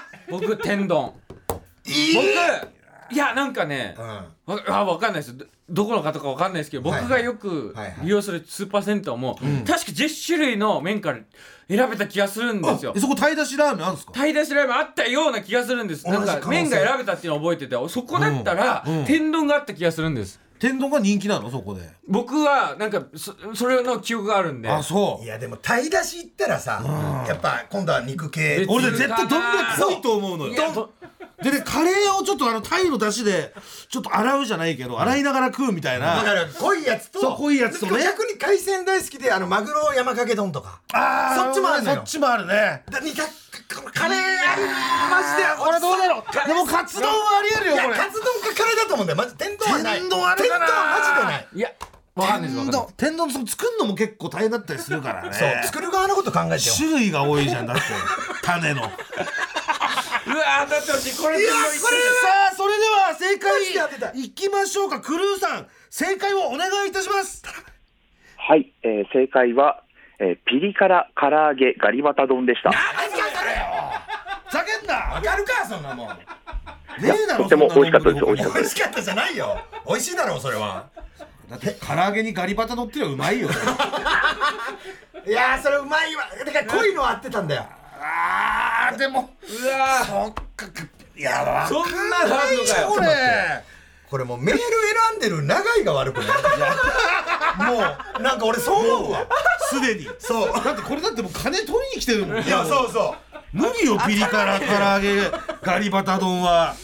[0.30, 1.12] 僕天丼。
[1.84, 2.24] 僕
[3.10, 4.04] いやなんかねうん。
[4.54, 5.36] わあわかんないです。
[5.36, 9.34] どどこの方かわかんないですけど僕がよく利用するスーパー銭湯も
[9.66, 11.18] 確か10種類の麺から
[11.68, 12.92] 選べた気がするんですよ。
[12.94, 14.12] えそこ鯛だしラーメンあるんですか？
[14.12, 16.06] 鯛出しラーメンあったような気がするんです。
[16.06, 21.50] なんか麺が選べたっていうのを覚えててそこだったら天丼があった気がするんです天丼が人気なの？
[21.50, 21.82] そこで。
[22.08, 24.68] 僕はなんかそそれの記憶があるんで。
[24.70, 25.24] あそう。
[25.24, 26.82] いやでも鯛だしいったらさ
[27.28, 30.90] やっぱ今度は肉系別俺絶対丼が濃いと思うのよ
[31.42, 33.54] でねカレーをちょっとあのタイの出汁で
[33.88, 38.02] ちょっと洗うじゃないけど洗いながら食うみたいな、だから濃いやつとそう濃いやつとね。
[38.02, 40.80] 逆に海鮮大好きであのマグロ山かけ丼とか。
[40.92, 41.96] あーそっちもあるのよ。
[41.96, 42.82] そっちもあるね。
[42.90, 43.24] だにか
[43.92, 44.62] カレーある
[45.10, 46.48] マジでこれどうだろう？
[46.48, 47.98] でもカツ丼はありえるいやよこれ。
[47.98, 49.18] カツ丼かカレーだと思うんだよ。
[49.18, 50.00] マジ天丼はない。
[50.00, 50.66] 天丼あるかな？
[50.66, 51.48] 天丼はマジでない。
[51.54, 51.70] いや
[52.14, 55.32] わかんないですわ天丼天丼そ作るのも結構大変だったりするからね。
[55.32, 56.74] そう作る側のこと考えてよ。
[56.76, 57.82] 種類が多いじゃんだって。
[58.42, 58.82] 種の
[60.26, 61.88] うわーだってほしいこれいやこれさ
[62.52, 64.30] あそれでは正解い。
[64.30, 65.00] きましょうか。
[65.00, 67.42] クルーさん正解をお願いいたします。
[68.36, 69.82] はい、えー正解は、
[70.18, 72.70] えーピリ辛唐揚げガリバタ丼でした。
[72.72, 74.94] ふざけんな。
[75.14, 76.08] わかるかそんなもん。
[76.08, 76.16] ね
[77.02, 79.60] えだろとても美味しかったです 美味しかった美味しかったじゃないよ。
[79.86, 80.86] 美味しいだろうそれは。
[81.50, 83.48] だって唐揚げにガリバタ乗ってりゃうまいよ。
[85.26, 86.24] いやーそれうまいわ。
[86.44, 87.66] だから濃いの合ってたんだよ
[88.00, 90.66] あーでもうわそっか
[91.16, 92.88] いやわーそんなのあるのかよ。
[92.88, 93.06] これ。
[94.10, 94.68] これもうメール選
[95.16, 96.26] んでる長井が悪くない？
[97.72, 97.78] も
[98.18, 99.26] うなんか俺そう思うわ。
[99.70, 100.08] すでに。
[100.18, 100.52] そう。
[100.64, 102.42] だってこれだってもう金取りに来てるもん。
[102.42, 103.16] いやそうそう。
[103.52, 105.30] 無理よピリ辛唐揚げ
[105.62, 106.74] ガリバタ丼は。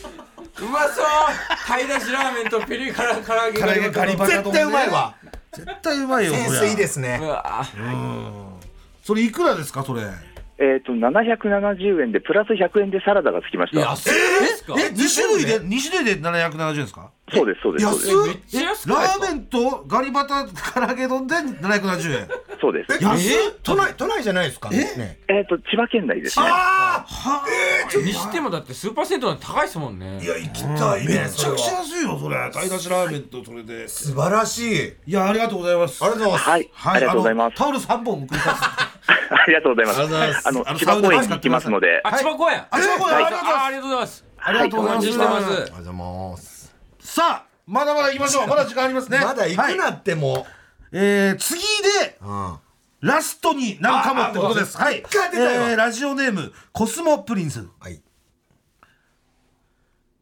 [0.60, 1.04] うまそう。
[1.66, 3.60] 鯛だしラーメンとピリ辛唐揚げ。
[3.60, 4.52] 唐揚げガリバタ丼ね。
[4.52, 5.14] 絶対うまいわ。
[5.52, 7.18] 絶対うまいよセンスいいですね。
[7.20, 7.64] うわ
[9.04, 10.02] それいくらですかそれ？
[10.62, 13.80] えっ、と、770円で、プラス100円でサラダがつきました。
[13.80, 14.16] 安いで
[14.48, 14.74] すか？
[14.78, 17.10] え二種類で二種類で770円ですか？
[17.32, 18.34] そうです、そうです、そうです。
[18.34, 22.28] めっちゃ安くないラーメンとガリバタ唐揚げ丼で770円。
[22.60, 22.98] そうです。
[23.00, 24.70] え安い都内都内じゃないですか？
[24.70, 25.18] ね。
[25.28, 26.38] えっ、と、千葉県内です。
[26.38, 26.46] ね。
[26.48, 27.44] あは
[27.98, 30.18] にしてもだってスーパー銭湯なんて高いですもんね。
[30.20, 32.36] あいや行きたいめねちゃくちゃ安いよそれ。
[32.52, 33.88] 鯛だしラーメンとそれで。
[33.88, 34.94] 素晴らしい。
[35.06, 36.04] いやありがとうございます。
[36.04, 36.38] ありがとうござい。
[36.38, 37.56] ますはい、ありがとうございます。
[37.56, 38.62] タオル3本送ります。
[39.30, 40.00] ありがとうございます。
[40.00, 40.48] ありがとうございます。
[40.48, 42.62] あのあの、千葉公園に行きますので、あ千葉公園。
[42.70, 43.14] あ千葉公園。
[43.16, 43.24] はい。
[43.24, 44.24] ありがとうございます。
[44.38, 45.06] あありがとうございます。
[45.08, 45.10] ありがとうございます。
[45.10, 45.46] お待ちしてます。
[45.46, 46.59] ありがとうございます
[47.10, 48.46] さあまだまだ行きましょう。
[48.48, 49.18] まだ時間ありますね。
[49.18, 50.46] まだ行くはいなっても。
[50.92, 51.60] えー次
[52.00, 52.58] でうん。
[53.00, 54.76] ラストになるかもってことです。
[54.76, 54.98] はい。
[54.98, 57.66] えーラジオネームコスモプリンス。
[57.80, 58.00] はい。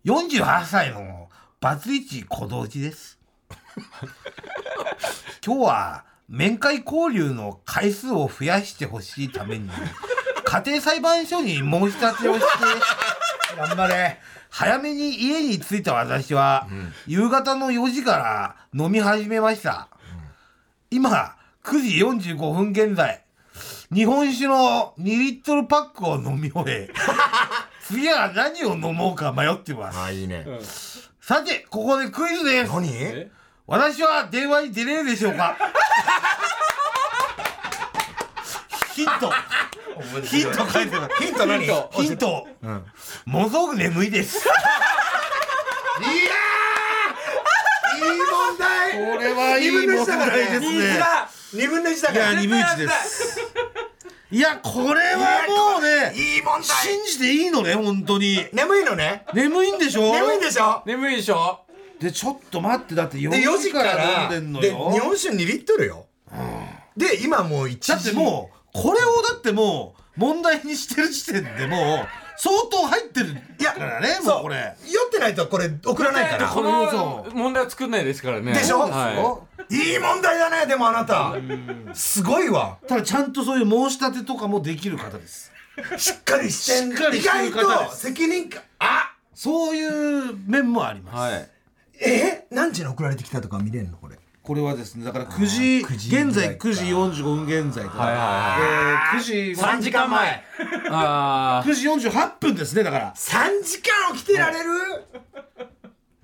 [0.07, 1.29] 48歳の
[1.61, 3.19] バツイチ小道寺です。
[5.45, 9.71] 今日は面会交流の回数を増やしてほしいために
[10.45, 14.21] 家庭裁判所に申し立てをして頑張れ
[14.51, 16.67] 早めに家に着いた私は、
[17.07, 19.89] 夕方の4時から飲み始めました、
[20.91, 21.99] 今9時
[22.33, 23.23] 45分現在。
[23.93, 26.91] 日本酒の2リットルパックを飲み終え
[27.83, 29.99] 次は何を飲もうか迷っています。
[29.99, 30.47] あいいね。
[31.21, 32.73] さてここでクイズです。
[32.73, 33.31] 何？
[33.67, 35.57] 私は電話に出れるでしょうか？
[38.95, 39.33] ヒント
[40.25, 41.47] ヒント書いてますヒント。
[41.47, 42.47] 何いやヒント、
[43.25, 44.39] ものすごく眠いです。
[44.39, 44.41] い
[46.01, 46.05] い
[48.03, 48.93] 問題。
[48.93, 51.01] これはいい問題ですね。
[51.55, 52.13] 二分の一だ。
[52.13, 52.41] いやから。
[52.41, 53.41] 二分一です。
[54.31, 56.65] いやこれはもうねいい問題。
[56.65, 58.47] 信じていいのね本当に。
[58.53, 59.25] 眠いのね。
[59.33, 60.03] 眠いんでしょ？
[60.13, 60.83] 眠いんでしょ？
[60.85, 61.65] 眠いでしょ。
[61.99, 66.05] でちょっと待ってだって4で4時か時からら飲んでんのでよ日本酒2リットルよ。
[66.97, 67.89] で今もう1時。
[67.89, 74.77] だってもうこれをだってもう問題にしてる時点でもう相当入ってるいやからねもそううこれ。
[74.85, 76.49] 酔ってないとこれ送らないから。
[76.49, 78.53] この問題は作んないですからね。
[78.53, 78.79] でしょ？
[78.81, 79.75] はい。
[79.75, 81.35] い問題だねでもあなた。
[81.95, 82.79] すごいわ。
[82.87, 85.51] ただちゃんとそういう申し立てとかもできる方です。
[85.97, 91.49] しっかりしてんしっかりしてる意方外と責任感あそういう面もあります、はい。
[92.01, 92.47] え？
[92.51, 94.18] 何時に送られてきたとか見れるのこれ？
[94.49, 100.43] これはですねだから9時9時ぐらい現在9時45分現在で、はいはいえー9時3時間前。
[100.89, 103.13] あ9時48分ですねだから。
[103.15, 104.71] 3時間起きてられる？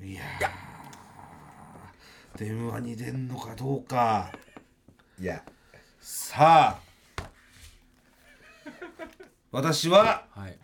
[0.06, 2.38] いやー。
[2.38, 4.30] 電話に出んのかどうか。
[5.20, 5.42] いや。
[6.00, 7.24] さあ。
[9.52, 10.56] 私はあはい。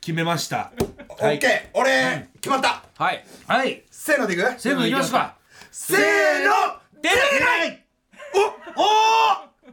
[0.00, 0.72] 決めました。
[1.10, 1.78] オッケー。
[1.78, 2.82] 俺決まった。
[2.96, 3.22] はい。
[3.46, 4.58] はいせーのでいく？
[4.58, 5.36] セブンいきますか
[5.78, 7.84] せーの出るはい！
[8.34, 8.38] お
[8.80, 8.86] お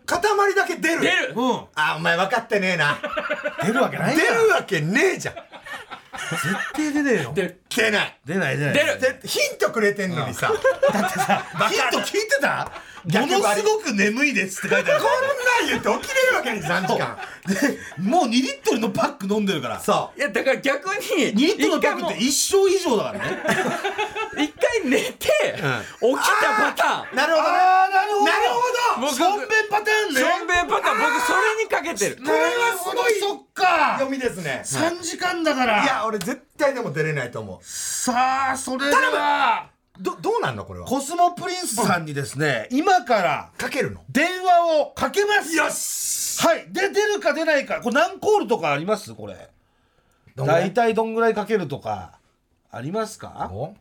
[0.06, 0.20] 塊
[0.54, 1.02] だけ出る。
[1.02, 1.34] 出る。
[1.34, 1.66] うん。
[1.76, 2.98] あお前分かってねえな。
[3.64, 5.36] 出るわけない出るわけねえじゃん。
[5.36, 7.34] 絶対出ねえよ。
[7.34, 7.44] 出
[7.90, 8.20] ない。
[8.26, 8.74] 出ない出ない。
[8.74, 10.52] 出るでヒントくれてんのにさ。
[10.92, 12.70] だってさヒント聞いてた？
[13.06, 15.02] ものすごく眠いですって書いてある。
[15.02, 15.12] こん
[15.66, 17.18] なん言って起きれるわけに3時間。
[17.48, 19.80] でもう2リットルのパック飲んでるから。
[19.80, 20.20] そう。
[20.20, 21.02] いやだから逆に
[21.34, 23.44] 2リットルのパックって一一生以上だからね。
[24.34, 27.16] 一回寝て、起きたパターン。
[27.16, 27.58] なるほどね。
[27.60, 28.26] ああなるほど。
[28.26, 29.08] なるほど。
[29.08, 30.20] 僕しょんべんパターンね。
[30.20, 31.00] しょんべんパターン。
[31.00, 32.18] 僕それにかけてる。
[32.18, 33.98] これはすごいそっか。
[34.00, 34.64] 読みですね。
[34.66, 35.84] 3時間だから。
[35.84, 37.60] いや俺絶対でも出れないと思う。
[37.64, 39.70] さあそれでは
[40.00, 40.88] どどうなんのこれは？
[40.88, 44.02] コスモプリンスさんにですね今からかけるの？
[44.10, 45.56] 電話をかけます。
[45.56, 46.44] よし！
[46.46, 46.66] はい。
[46.72, 47.82] で出るか出ないか。
[47.82, 49.14] これ何コールとかあります？
[49.14, 49.50] これ。
[50.36, 50.70] どんぐらい？
[50.70, 52.18] 大体どんぐらいかけるとか。
[52.72, 53.52] ありますか？
[53.54, 53.76] お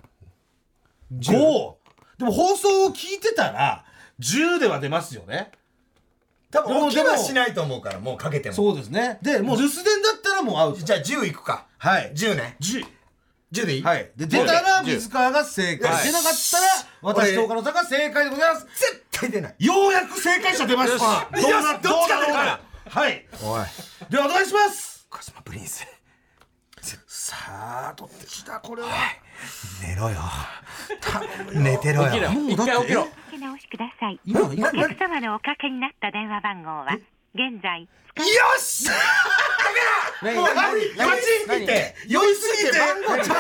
[1.15, 1.75] ?5
[2.19, 3.85] でも放送を聞いてたら
[4.21, 5.51] 10では出ますよね。
[6.51, 8.55] 多分起きはしないと思うからもうかけても。
[8.55, 9.19] そうですね。
[9.23, 10.85] でもう留守電だったらもうアウト。
[10.85, 11.65] じゃあ10いくか。
[11.79, 12.13] はい。
[12.15, 12.57] 10ね。
[12.61, 12.85] 10
[13.53, 14.11] 10でいいはい。
[14.17, 15.93] で出たら水川が正解。
[15.93, 16.67] はい出なかったら
[17.03, 18.67] 私と岡野さんが正解でございます。
[18.67, 19.55] 絶対出ない。
[19.59, 21.05] ようやく正解者出ました。
[21.05, 21.51] よし。
[21.53, 21.91] どうなどっちか。
[21.91, 22.61] どうな出るから。
[22.89, 23.27] はい。
[23.43, 24.11] おい。
[24.11, 25.07] ではお願いします。
[25.11, 25.87] コスモプリンス。
[27.07, 27.37] さ
[27.91, 28.89] あどっちだこれは。
[29.87, 30.19] 寝ろよ。
[31.53, 32.33] 寝てろ起きろ。
[32.33, 33.05] よ一回起きろ。
[33.05, 34.19] かけ直しください。
[34.25, 36.99] 今今お客様のおかけになった電話番号は
[37.35, 38.87] 現在使よし
[40.22, 40.37] 何？
[40.37, 40.74] もう何？
[40.74, 43.37] 酔いすぎて酔いすぎて番号違う番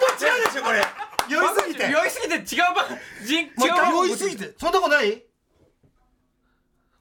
[0.00, 0.80] 号違うでしょこれ。
[1.28, 1.90] 酔いすぎて。
[1.90, 2.86] 酔いすぎて違う番
[3.26, 3.92] じ違う番。
[3.92, 4.54] 号酔いすぎて。
[4.58, 5.22] そんなことない？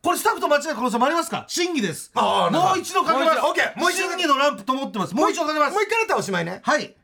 [0.02, 1.46] これスタッフと間違える可能性もありますか？
[1.48, 2.12] 審議です。
[2.16, 3.40] もう一度かけます。
[3.42, 4.10] もう一度 OK もう一度。
[4.10, 5.14] 審議のランプと思ってます。
[5.14, 5.74] もう一度かけます。
[5.74, 6.60] もう一回やったらおしまいね。
[6.64, 6.96] はい。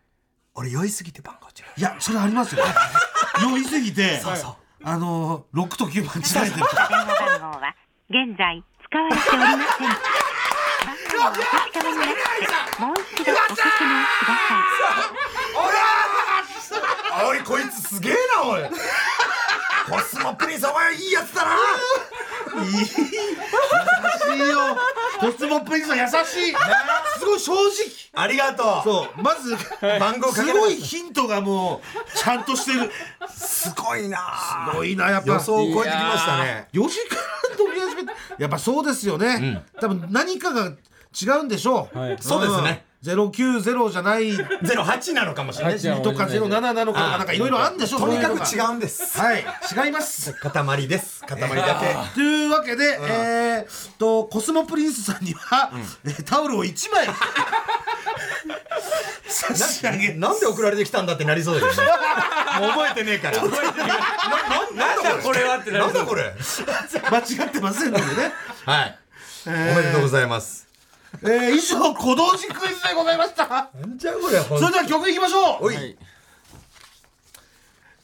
[0.56, 1.80] 俺酔いすぎて番号違う。
[1.80, 2.66] いやそれありますよ。
[3.42, 4.56] 酔いすぎてそうそう。
[4.84, 7.76] あのー、6と9間違えてる電話番号は
[8.10, 9.88] 現在使われておりません。
[11.20, 14.58] お確かめになってもう一度おかけ直しくださ
[17.22, 17.28] い。
[17.28, 18.62] おいこいつすげえなおい
[19.90, 21.52] コスモプリンスお前いいやつだな
[22.64, 22.96] 優し
[24.36, 24.58] いよ
[25.20, 26.54] コスモプリンスは優しい。
[27.20, 27.62] すごい正直。
[28.14, 28.66] ありがとう。
[28.84, 29.22] そう。
[29.22, 29.56] まず
[30.00, 32.92] 番号すごいヒントがもうちゃんとしてる。
[33.30, 34.18] すごいな。
[34.72, 35.34] すごいなやっぱ。
[35.34, 36.68] 予想を超えてきましたね。
[36.74, 40.72] 4時から飛び始めてやっぱそうですよね、多分何かが
[41.22, 42.18] 違うんでしょう、はい。
[42.22, 44.32] そうですね090じゃない。
[44.32, 45.80] 08なのかもしれない。
[45.80, 49.18] し08とか07なのかとかなんかいろいろあるんでしょとにかく違うんです。
[49.18, 49.46] はい。
[49.86, 50.34] 違います。
[50.34, 51.24] 塊です。
[51.24, 51.48] 塊だ
[51.80, 52.16] け。
[52.16, 55.72] というわけで、えーっとコスモプリンスさんには、
[56.04, 57.08] えータオルを1枚。
[59.30, 60.14] 差し上げ。
[60.16, 61.74] なんで送られてきたんだってなりそうだよね。
[62.74, 63.38] 覚えてねえから。
[63.42, 63.50] なん
[65.04, 65.44] だこれ。
[65.44, 66.24] はってなんだこれ。
[67.10, 68.34] 間違ってませんのでね、
[68.66, 69.00] はい。
[69.48, 70.69] おめでとうございます
[71.22, 73.48] えー、以上小道寺クイズでございました。
[73.48, 75.66] なんじゃこれそれでは曲いきましょう。
[75.66, 75.76] おい。
[75.76, 75.98] はい。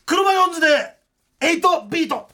[0.06, 0.68] クロマヨンズで
[1.40, 2.30] 8ビート。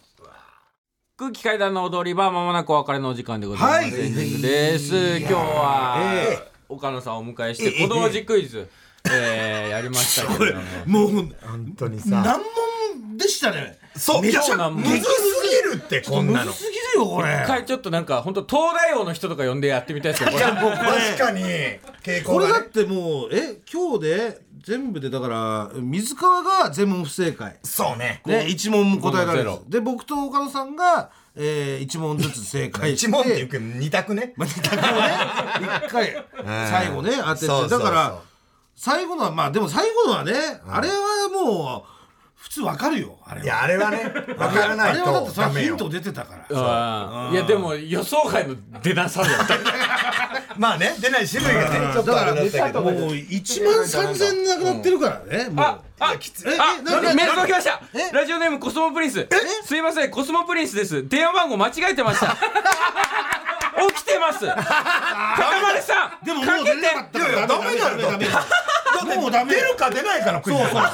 [1.18, 4.42] 空気階段の踊り場まもなくお別れのお時間でございます、はい。
[4.42, 5.20] です。
[5.20, 8.68] 今日は、え岡野さんをお迎えして小道寺クイズ、
[9.06, 11.10] えーやりましたけれども。
[11.12, 12.40] もう本当に難さ。
[13.04, 13.78] 問でしたね。
[13.96, 15.04] そうめちゃむずす
[15.70, 17.42] ぎるってこんなのむずすぎるよこれ。
[17.44, 20.46] 一回ちょっとなんか本当東大王の人とか呼んでやってみたいですけどこれ。
[20.46, 21.44] 確かに。
[21.44, 21.70] 傾向が
[22.04, 22.22] ね。
[22.24, 27.58] これだってもうえ今日で全部でだから水川が全問不正解。
[27.64, 28.22] そうね。
[28.26, 33.08] ね、1問も答えられる五問ゼで僕と岡野さんが、えー、1問ずつ正解して。
[33.08, 34.34] 一問っていうか二択ね。
[34.36, 34.88] まあ、二択をね
[35.86, 36.26] 1回
[36.70, 37.46] 最後ね当てて。
[37.48, 37.80] そうそうそう。
[37.80, 38.22] だから
[38.76, 40.34] 最後のはまあでも最後のはね、
[40.68, 42.01] あれはもう
[42.42, 43.46] 普通わかるよあれは。
[43.46, 45.68] いやあれはね分からないあれはだってそれとダメよ。
[45.68, 46.46] ヒント出てたから。
[46.52, 49.58] あーいやでも予想外の出なさだった。
[50.58, 52.90] まあね出ない種類がねちょっとあれだったけども。
[52.90, 55.66] う1万3000なくなってるからね、もう。
[55.66, 57.80] ああきつえあえななメール届きました。
[57.94, 58.10] え？
[58.12, 59.28] ラジオネームコスモプリンス。
[59.66, 61.08] すいませんコスモプリンスです。
[61.08, 62.36] 電話番号間違えてました。
[63.88, 64.46] 起きてます。
[64.48, 70.92] かたまりさんでもかけてもう出れなかったからいやいやダメだよダメダメもうダメ出るか出ないかのクイズだから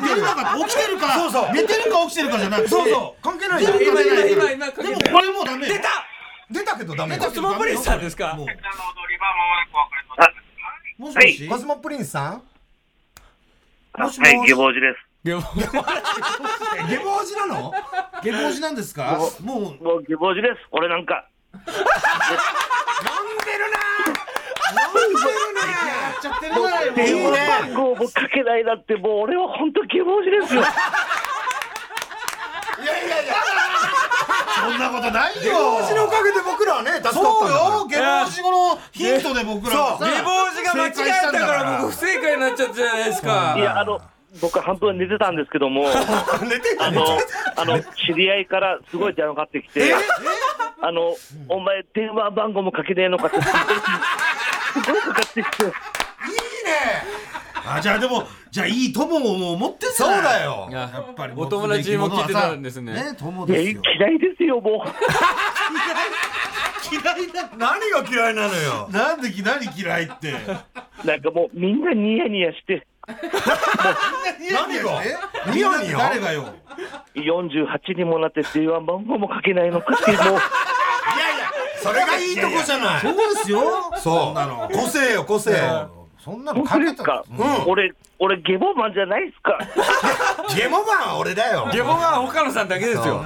[0.00, 1.52] 出れなかった起きてるかそうそう。
[1.52, 3.22] 寝てるか起きてるかじゃなくてそうそう。
[3.22, 3.78] 関係ないじゃん。
[3.78, 5.88] 出るか出な今今今かけてでもこれもうダメ出た。
[6.50, 8.34] 出たけどダメコスモプリンスさんですか？
[8.34, 8.46] もう。
[8.48, 8.52] あ
[10.98, 11.48] もしもし？
[11.48, 12.42] コスモプリンスさん
[13.98, 14.36] もしもし？
[14.36, 15.00] はい、下坊寺です。
[15.24, 15.42] 下坊
[17.24, 17.46] 寺。
[17.46, 17.72] なの？
[18.22, 19.18] 下坊寺なんですか？
[19.42, 20.02] もうもう。
[20.04, 20.66] 下坊寺です。
[20.72, 21.28] 俺なんか。
[21.52, 21.74] やっちゃっ
[23.44, 23.76] てるな
[26.96, 27.32] いいいねもう。
[27.32, 30.60] 番号もかけないなって、もう俺は本当下坊寺ですよ。
[30.62, 30.64] い
[32.86, 33.34] やいやいや。
[34.60, 38.20] そんなことない下坊寺のおよかげで僕らはね助かったんそうだから。
[38.20, 40.04] よ下坊寺のヒントで僕らはさ。
[40.06, 41.80] 下坊寺が間違えたから。
[41.82, 43.54] 僕不正解になっちゃったじゃないですか。
[43.56, 44.00] いや、あの、
[44.40, 45.88] 僕半分寝てたんですけども、
[46.42, 47.18] 寝てあの、
[47.56, 49.92] あの、知り合いからすごい電話かかってきて、
[50.82, 51.16] あの、
[51.48, 53.48] お前電話番号もかけねえのかって、す
[54.74, 55.72] ごいかかってきて、
[57.66, 60.66] あじゃあでもじゃあいい友を持ってんそうだよ。
[60.70, 62.92] いややっぱりお友達も聞いてたんですね。
[62.92, 63.82] ね友いやですよ。
[63.98, 64.88] 嫌いですよ、もう。
[66.90, 68.88] 嫌いだ何が嫌いなのよ？
[68.90, 70.32] なんで何嫌いって？
[71.04, 73.18] なんかもうみんなニヤニヤして、何
[74.82, 75.02] が？
[75.04, 75.16] え
[75.52, 75.98] ニヤニヤ？
[75.98, 76.52] 誰がよ
[77.14, 80.40] ？48にもなって電話番号もかけないのかって、もう、
[81.82, 83.00] それがいいとこじゃない。
[83.00, 83.62] そうですよ。
[83.98, 84.68] そんなの。
[84.70, 85.52] う個性よ個性。
[86.22, 87.24] そんなの本かけた当ですか、
[87.66, 89.58] 俺、俺、ゲボマンじゃないですか？
[90.54, 91.68] ゲモマンは俺だよ。
[91.72, 93.24] ゲボが岡野さんだけですよ。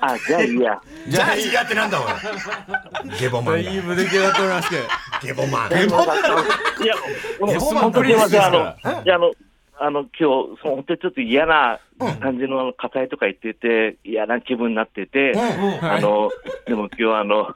[0.00, 0.78] あ、じゃあいいや。
[1.08, 3.18] じゃあいいやってなんだおい。
[3.18, 4.82] ゲボマンがいい無出来だと思いますけど。
[5.22, 5.72] ゲボマン。
[5.72, 6.94] いや、
[7.70, 8.58] 本当にすいません、あの、
[9.04, 9.32] いや、あの、
[9.78, 11.80] あの、今日、その本当にちょっと嫌な
[12.20, 15.32] 感じの火災とか言ってて、嫌な気分になってて、
[15.82, 16.30] あの、
[16.66, 17.54] でも今日はあの、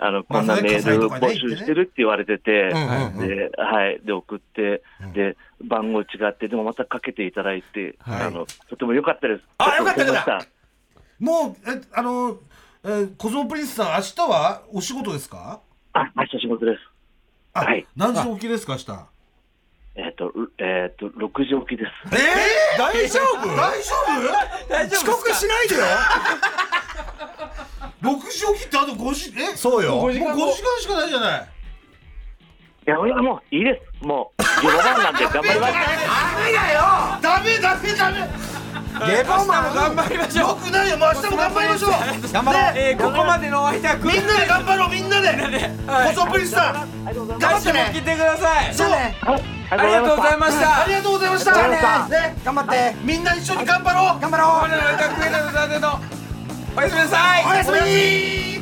[0.00, 4.82] あの、こんなメール募集してるって言われてて、で、はい、で、送って、
[5.12, 9.42] で、番号違って、でもまたかけていただいて、あの、とても良かったです。
[9.58, 10.46] あよかったよか
[11.18, 12.38] もうえあの
[12.84, 15.60] えーコズモプリンスさん明日はお仕事ですか？
[15.94, 16.80] あ、明日仕事です。
[17.54, 17.86] あはい。
[17.96, 19.13] 何時起きですか明日？
[19.96, 21.90] えっ、と、えっ、と、6時起きです。
[22.12, 23.46] えー、大丈夫？
[23.56, 23.94] 大丈
[24.68, 25.82] 大丈遅刻しないでよ。
[28.02, 29.32] 夫 ?6 時起きってあと5時？
[29.40, 29.56] え？
[29.56, 29.96] そうよ。
[29.96, 30.36] もう5時間
[30.80, 31.48] しかないじゃない
[32.86, 34.04] いや、いやもういいです。
[34.04, 35.72] もう、ゲロバンなんで頑張ります。
[37.22, 38.53] ダメダメダメ
[38.94, 40.96] ゲボマン頑張りましょよくないよ。
[40.96, 41.90] もう明日も頑張りましょう。
[41.90, 44.90] う頑張ろう、えー、ここまでのお相手はみんなで頑張ろう。
[44.90, 45.34] みんなで。
[45.34, 48.74] コズモプリンスさん来週も聞いてください。
[48.74, 48.88] そう。
[48.90, 50.84] ありがとうございました。
[50.84, 52.08] ありがとうございました。
[52.08, 52.36] ね。
[52.44, 52.94] 頑張って。
[53.02, 54.20] みんな一緒に頑張ろう。
[54.20, 54.48] 頑張ろう。
[54.62, 56.00] 我々の学園の歌での。
[56.76, 57.44] おやすみなさい。
[57.46, 58.53] おやすみ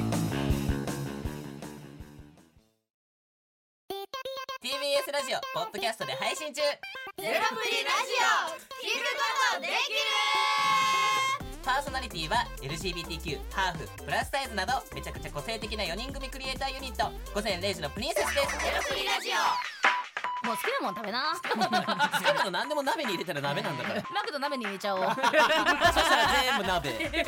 [5.03, 6.62] TBS ラジオポッドキャストで配信中。
[6.62, 6.78] ゼロ
[7.18, 7.34] プリ
[7.82, 9.74] ラジオ聞くことできる
[11.64, 17.11] パーソナリティは LGBTQ ハーフプラスサイズなどめちゃくちゃ個性的な4人組クリエイターユニット。
[17.34, 18.59] 午前0時のプリンセスです。
[18.62, 20.46] ゼロプリラジオ。
[20.46, 21.34] もう好きなもん食べな。
[21.34, 24.03] 好きなの何でも鍋に入れたら鍋なんだから。
[24.14, 25.03] マクド鍋に入れちゃおう。
[25.03, 27.24] そしたら全部鍋。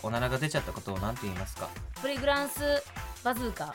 [0.00, 1.68] おならが出ちゃったことを何て言いますか？
[2.00, 2.60] プリグランス
[3.24, 3.74] バズーカ